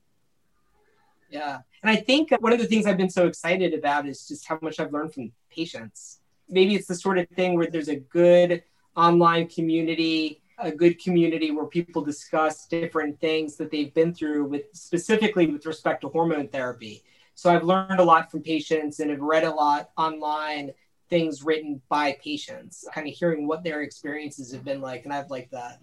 Yeah. 1.31 1.59
And 1.81 1.89
I 1.89 1.95
think 1.95 2.29
one 2.39 2.53
of 2.53 2.59
the 2.59 2.67
things 2.67 2.85
I've 2.85 2.97
been 2.97 3.09
so 3.09 3.25
excited 3.25 3.73
about 3.73 4.07
is 4.07 4.27
just 4.27 4.47
how 4.47 4.59
much 4.61 4.79
I've 4.79 4.93
learned 4.93 5.13
from 5.13 5.31
patients. 5.49 6.19
Maybe 6.47 6.75
it's 6.75 6.87
the 6.87 6.95
sort 6.95 7.17
of 7.17 7.27
thing 7.29 7.55
where 7.55 7.67
there's 7.67 7.87
a 7.87 7.95
good 7.95 8.63
online 8.95 9.47
community, 9.47 10.41
a 10.57 10.71
good 10.71 11.01
community 11.01 11.51
where 11.51 11.65
people 11.65 12.01
discuss 12.01 12.67
different 12.67 13.19
things 13.19 13.55
that 13.57 13.71
they've 13.71 13.93
been 13.93 14.13
through 14.13 14.45
with 14.45 14.63
specifically 14.73 15.47
with 15.47 15.65
respect 15.65 16.01
to 16.01 16.09
hormone 16.09 16.47
therapy. 16.47 17.03
So 17.35 17.49
I've 17.49 17.63
learned 17.63 17.99
a 17.99 18.03
lot 18.03 18.29
from 18.29 18.41
patients 18.41 18.99
and 18.99 19.09
have 19.09 19.21
read 19.21 19.43
a 19.43 19.51
lot 19.51 19.89
online 19.97 20.71
things 21.09 21.43
written 21.43 21.81
by 21.89 22.17
patients, 22.23 22.87
kind 22.93 23.07
of 23.07 23.13
hearing 23.13 23.47
what 23.47 23.63
their 23.63 23.81
experiences 23.81 24.51
have 24.51 24.63
been 24.63 24.81
like. 24.81 25.03
And 25.03 25.13
I've 25.13 25.29
liked 25.29 25.51
that. 25.51 25.81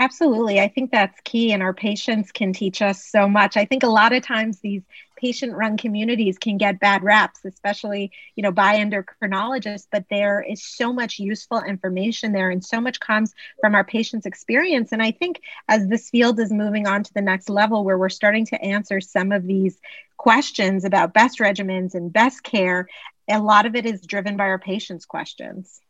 Absolutely. 0.00 0.60
I 0.60 0.68
think 0.68 0.90
that's 0.90 1.20
key. 1.24 1.52
And 1.52 1.62
our 1.62 1.72
patients 1.72 2.32
can 2.32 2.52
teach 2.52 2.82
us 2.82 3.04
so 3.04 3.28
much. 3.28 3.56
I 3.56 3.64
think 3.64 3.82
a 3.82 3.88
lot 3.88 4.12
of 4.12 4.22
times 4.22 4.60
these 4.60 4.82
patient 5.16 5.54
run 5.54 5.76
communities 5.76 6.38
can 6.38 6.58
get 6.58 6.80
bad 6.80 7.02
raps, 7.02 7.44
especially, 7.44 8.12
you 8.36 8.42
know, 8.42 8.52
by 8.52 8.76
endocrinologists, 8.76 9.86
but 9.90 10.04
there 10.10 10.40
is 10.42 10.62
so 10.62 10.92
much 10.92 11.18
useful 11.18 11.62
information 11.62 12.32
there 12.32 12.50
and 12.50 12.64
so 12.64 12.80
much 12.80 13.00
comes 13.00 13.34
from 13.60 13.74
our 13.74 13.84
patients' 13.84 14.26
experience. 14.26 14.92
And 14.92 15.02
I 15.02 15.10
think 15.12 15.40
as 15.68 15.86
this 15.88 16.10
field 16.10 16.38
is 16.40 16.52
moving 16.52 16.86
on 16.86 17.02
to 17.04 17.14
the 17.14 17.22
next 17.22 17.48
level 17.48 17.84
where 17.84 17.98
we're 17.98 18.08
starting 18.08 18.46
to 18.46 18.62
answer 18.62 19.00
some 19.00 19.32
of 19.32 19.46
these 19.46 19.78
questions 20.16 20.84
about 20.84 21.14
best 21.14 21.38
regimens 21.38 21.94
and 21.94 22.12
best 22.12 22.42
care, 22.42 22.88
a 23.28 23.38
lot 23.38 23.66
of 23.66 23.74
it 23.74 23.86
is 23.86 24.00
driven 24.02 24.36
by 24.36 24.44
our 24.44 24.58
patients' 24.58 25.06
questions. 25.06 25.80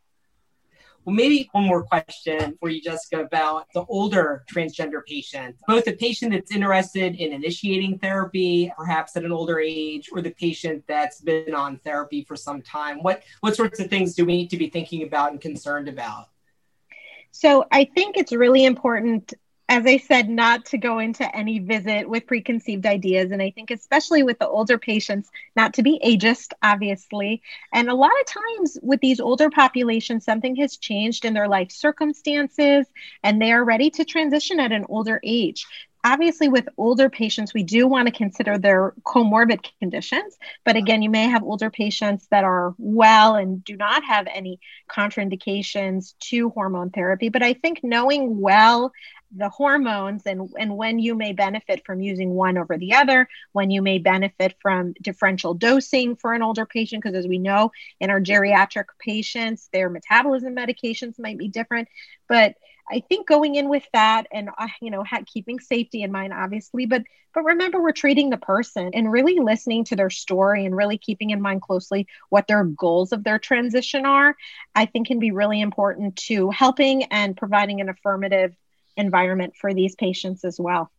Well, 1.04 1.14
maybe 1.14 1.48
one 1.52 1.64
more 1.64 1.82
question 1.82 2.56
for 2.58 2.70
you, 2.70 2.80
Jessica, 2.80 3.20
about 3.20 3.66
the 3.74 3.84
older 3.88 4.44
transgender 4.50 5.04
patient, 5.04 5.56
both 5.68 5.84
the 5.84 5.92
patient 5.92 6.32
that's 6.32 6.50
interested 6.50 7.16
in 7.16 7.32
initiating 7.32 7.98
therapy, 7.98 8.72
perhaps 8.76 9.14
at 9.16 9.24
an 9.24 9.32
older 9.32 9.60
age, 9.60 10.08
or 10.12 10.22
the 10.22 10.30
patient 10.30 10.82
that's 10.86 11.20
been 11.20 11.54
on 11.54 11.78
therapy 11.78 12.24
for 12.24 12.36
some 12.36 12.62
time. 12.62 13.02
What 13.02 13.22
what 13.40 13.54
sorts 13.54 13.80
of 13.80 13.90
things 13.90 14.14
do 14.14 14.24
we 14.24 14.34
need 14.34 14.50
to 14.50 14.56
be 14.56 14.70
thinking 14.70 15.02
about 15.02 15.32
and 15.32 15.40
concerned 15.40 15.88
about? 15.88 16.28
So 17.32 17.66
I 17.70 17.84
think 17.84 18.16
it's 18.16 18.32
really 18.32 18.64
important 18.64 19.34
as 19.68 19.86
I 19.86 19.96
said, 19.96 20.28
not 20.28 20.66
to 20.66 20.78
go 20.78 20.98
into 20.98 21.34
any 21.34 21.58
visit 21.58 22.08
with 22.08 22.26
preconceived 22.26 22.84
ideas. 22.84 23.30
And 23.30 23.40
I 23.40 23.50
think, 23.50 23.70
especially 23.70 24.22
with 24.22 24.38
the 24.38 24.48
older 24.48 24.78
patients, 24.78 25.30
not 25.56 25.74
to 25.74 25.82
be 25.82 26.00
ageist, 26.04 26.52
obviously. 26.62 27.40
And 27.72 27.88
a 27.88 27.94
lot 27.94 28.12
of 28.20 28.26
times 28.26 28.78
with 28.82 29.00
these 29.00 29.20
older 29.20 29.48
populations, 29.48 30.24
something 30.24 30.56
has 30.56 30.76
changed 30.76 31.24
in 31.24 31.32
their 31.32 31.48
life 31.48 31.72
circumstances 31.72 32.86
and 33.22 33.40
they 33.40 33.52
are 33.52 33.64
ready 33.64 33.90
to 33.90 34.04
transition 34.04 34.60
at 34.60 34.72
an 34.72 34.84
older 34.88 35.18
age 35.24 35.66
obviously 36.04 36.48
with 36.48 36.68
older 36.76 37.08
patients 37.08 37.54
we 37.54 37.62
do 37.62 37.86
want 37.86 38.06
to 38.06 38.12
consider 38.12 38.58
their 38.58 38.92
comorbid 39.04 39.66
conditions 39.80 40.36
but 40.64 40.76
again 40.76 41.02
you 41.02 41.10
may 41.10 41.24
have 41.28 41.42
older 41.42 41.70
patients 41.70 42.26
that 42.30 42.44
are 42.44 42.74
well 42.78 43.34
and 43.34 43.64
do 43.64 43.76
not 43.76 44.04
have 44.04 44.26
any 44.32 44.60
contraindications 44.88 46.14
to 46.20 46.50
hormone 46.50 46.90
therapy 46.90 47.30
but 47.30 47.42
i 47.42 47.54
think 47.54 47.80
knowing 47.82 48.38
well 48.38 48.92
the 49.36 49.48
hormones 49.48 50.22
and, 50.26 50.50
and 50.58 50.76
when 50.76 50.98
you 50.98 51.14
may 51.14 51.32
benefit 51.32 51.84
from 51.84 52.00
using 52.00 52.30
one 52.30 52.56
over 52.58 52.78
the 52.78 52.94
other, 52.94 53.28
when 53.52 53.70
you 53.70 53.82
may 53.82 53.98
benefit 53.98 54.56
from 54.60 54.94
differential 55.02 55.54
dosing 55.54 56.16
for 56.16 56.32
an 56.32 56.42
older 56.42 56.66
patient, 56.66 57.02
because 57.02 57.16
as 57.16 57.26
we 57.26 57.38
know 57.38 57.70
in 58.00 58.10
our 58.10 58.20
geriatric 58.20 58.86
patients, 58.98 59.68
their 59.72 59.90
metabolism 59.90 60.54
medications 60.54 61.18
might 61.18 61.38
be 61.38 61.48
different. 61.48 61.88
But 62.28 62.54
I 62.90 63.00
think 63.00 63.26
going 63.26 63.54
in 63.54 63.68
with 63.68 63.84
that 63.92 64.26
and 64.30 64.50
uh, 64.58 64.68
you 64.80 64.90
know 64.90 65.04
ha- 65.04 65.22
keeping 65.26 65.58
safety 65.58 66.02
in 66.02 66.12
mind, 66.12 66.32
obviously, 66.32 66.86
but 66.86 67.02
but 67.32 67.44
remember 67.44 67.82
we're 67.82 67.92
treating 67.92 68.30
the 68.30 68.36
person 68.36 68.90
and 68.92 69.10
really 69.10 69.38
listening 69.40 69.84
to 69.84 69.96
their 69.96 70.10
story 70.10 70.66
and 70.66 70.76
really 70.76 70.98
keeping 70.98 71.30
in 71.30 71.40
mind 71.40 71.62
closely 71.62 72.06
what 72.28 72.46
their 72.46 72.64
goals 72.64 73.12
of 73.12 73.24
their 73.24 73.38
transition 73.38 74.04
are. 74.04 74.36
I 74.74 74.86
think 74.86 75.06
can 75.06 75.18
be 75.18 75.30
really 75.30 75.60
important 75.60 76.16
to 76.28 76.50
helping 76.50 77.04
and 77.04 77.36
providing 77.36 77.80
an 77.80 77.88
affirmative 77.88 78.54
environment 78.96 79.54
for 79.56 79.74
these 79.74 79.94
patients 79.94 80.44
as 80.44 80.58
well. 80.58 80.90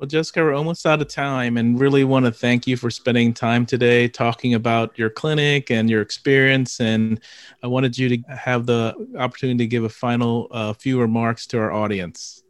Well, 0.00 0.08
Jessica, 0.08 0.42
we're 0.42 0.54
almost 0.54 0.86
out 0.86 1.02
of 1.02 1.08
time 1.08 1.58
and 1.58 1.78
really 1.78 2.04
want 2.04 2.24
to 2.24 2.32
thank 2.32 2.66
you 2.66 2.78
for 2.78 2.90
spending 2.90 3.34
time 3.34 3.66
today 3.66 4.08
talking 4.08 4.54
about 4.54 4.98
your 4.98 5.10
clinic 5.10 5.70
and 5.70 5.90
your 5.90 6.00
experience. 6.00 6.80
And 6.80 7.20
I 7.62 7.66
wanted 7.66 7.98
you 7.98 8.16
to 8.16 8.22
have 8.34 8.64
the 8.64 8.94
opportunity 9.18 9.58
to 9.58 9.66
give 9.66 9.84
a 9.84 9.90
final 9.90 10.48
uh, 10.52 10.72
few 10.72 10.98
remarks 10.98 11.46
to 11.48 11.58
our 11.58 11.70
audience. 11.70 12.42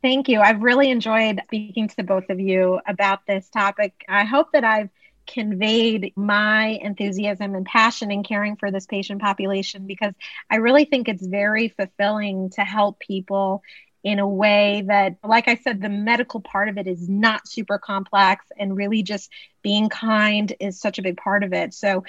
Thank 0.00 0.28
you. 0.28 0.40
I've 0.40 0.62
really 0.62 0.90
enjoyed 0.90 1.42
speaking 1.46 1.88
to 1.88 2.04
both 2.04 2.30
of 2.30 2.38
you 2.38 2.78
about 2.86 3.26
this 3.26 3.48
topic. 3.50 4.04
I 4.08 4.24
hope 4.24 4.52
that 4.52 4.62
I've 4.62 4.90
conveyed 5.28 6.12
my 6.16 6.78
enthusiasm 6.82 7.54
and 7.54 7.66
passion 7.66 8.10
in 8.10 8.24
caring 8.24 8.56
for 8.56 8.70
this 8.72 8.86
patient 8.86 9.20
population 9.20 9.86
because 9.86 10.14
I 10.50 10.56
really 10.56 10.86
think 10.86 11.08
it's 11.08 11.26
very 11.26 11.68
fulfilling 11.68 12.50
to 12.50 12.62
help 12.62 12.98
people 12.98 13.62
in 14.04 14.20
a 14.20 14.28
way 14.28 14.84
that, 14.86 15.16
like 15.24 15.48
I 15.48 15.56
said, 15.56 15.80
the 15.82 15.88
medical 15.88 16.40
part 16.40 16.68
of 16.68 16.78
it 16.78 16.86
is 16.86 17.08
not 17.08 17.48
super 17.48 17.78
complex 17.78 18.46
and 18.58 18.76
really 18.76 19.02
just 19.02 19.30
being 19.62 19.88
kind 19.88 20.52
is 20.60 20.80
such 20.80 20.98
a 20.98 21.02
big 21.02 21.16
part 21.16 21.44
of 21.44 21.52
it. 21.52 21.74
So 21.74 22.04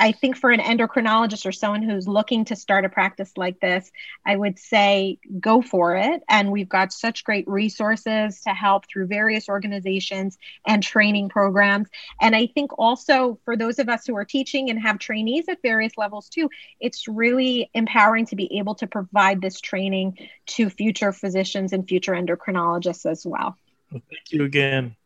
I 0.00 0.12
think 0.12 0.36
for 0.36 0.50
an 0.50 0.60
endocrinologist 0.60 1.46
or 1.46 1.52
someone 1.52 1.82
who's 1.82 2.08
looking 2.08 2.44
to 2.46 2.56
start 2.56 2.84
a 2.84 2.88
practice 2.88 3.32
like 3.36 3.60
this, 3.60 3.90
I 4.26 4.36
would 4.36 4.58
say 4.58 5.18
go 5.38 5.62
for 5.62 5.96
it. 5.96 6.22
And 6.28 6.50
we've 6.50 6.68
got 6.68 6.92
such 6.92 7.24
great 7.24 7.46
resources 7.46 8.40
to 8.42 8.50
help 8.50 8.86
through 8.88 9.06
various 9.06 9.48
organizations 9.48 10.38
and 10.66 10.82
training 10.82 11.28
programs. 11.28 11.88
And 12.20 12.34
I 12.34 12.46
think 12.46 12.72
also 12.78 13.38
for 13.44 13.56
those 13.56 13.78
of 13.78 13.88
us 13.88 14.06
who 14.06 14.16
are 14.16 14.24
teaching 14.24 14.70
and 14.70 14.80
have 14.80 14.98
trainees 14.98 15.48
at 15.48 15.62
various 15.62 15.96
levels 15.96 16.28
too, 16.28 16.50
it's 16.80 17.06
really 17.06 17.70
empowering 17.74 18.26
to 18.26 18.36
be 18.36 18.58
able 18.58 18.74
to 18.76 18.86
provide 18.86 19.40
this 19.40 19.60
training 19.60 20.18
to 20.46 20.68
future 20.68 21.12
physicians 21.12 21.72
and 21.72 21.86
future 21.86 22.12
endocrinologists 22.12 23.08
as 23.08 23.24
well. 23.24 23.56
well 23.90 24.02
thank 24.10 24.32
you 24.32 24.44
again. 24.44 24.96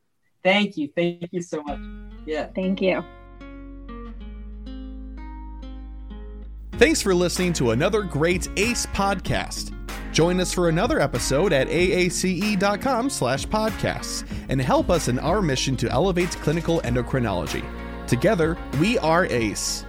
Thank 0.42 0.77
you. 0.77 0.88
Thank 0.94 1.29
you 1.33 1.42
so 1.42 1.62
much. 1.62 1.81
Yeah. 2.25 2.46
Thank 2.55 2.81
you. 2.81 3.05
Thanks 6.78 7.00
for 7.00 7.14
listening 7.14 7.54
to 7.54 7.70
another 7.70 8.02
great 8.02 8.50
ACE 8.58 8.84
podcast. 8.86 9.72
Join 10.12 10.40
us 10.40 10.52
for 10.52 10.68
another 10.68 11.00
episode 11.00 11.54
at 11.54 11.68
aace.com 11.68 13.08
slash 13.08 13.46
podcasts 13.46 14.28
and 14.50 14.60
help 14.60 14.90
us 14.90 15.08
in 15.08 15.18
our 15.18 15.40
mission 15.40 15.74
to 15.78 15.90
elevate 15.90 16.30
clinical 16.42 16.80
endocrinology. 16.82 17.64
Together, 18.06 18.58
we 18.78 18.98
are 18.98 19.24
ACE. 19.24 19.86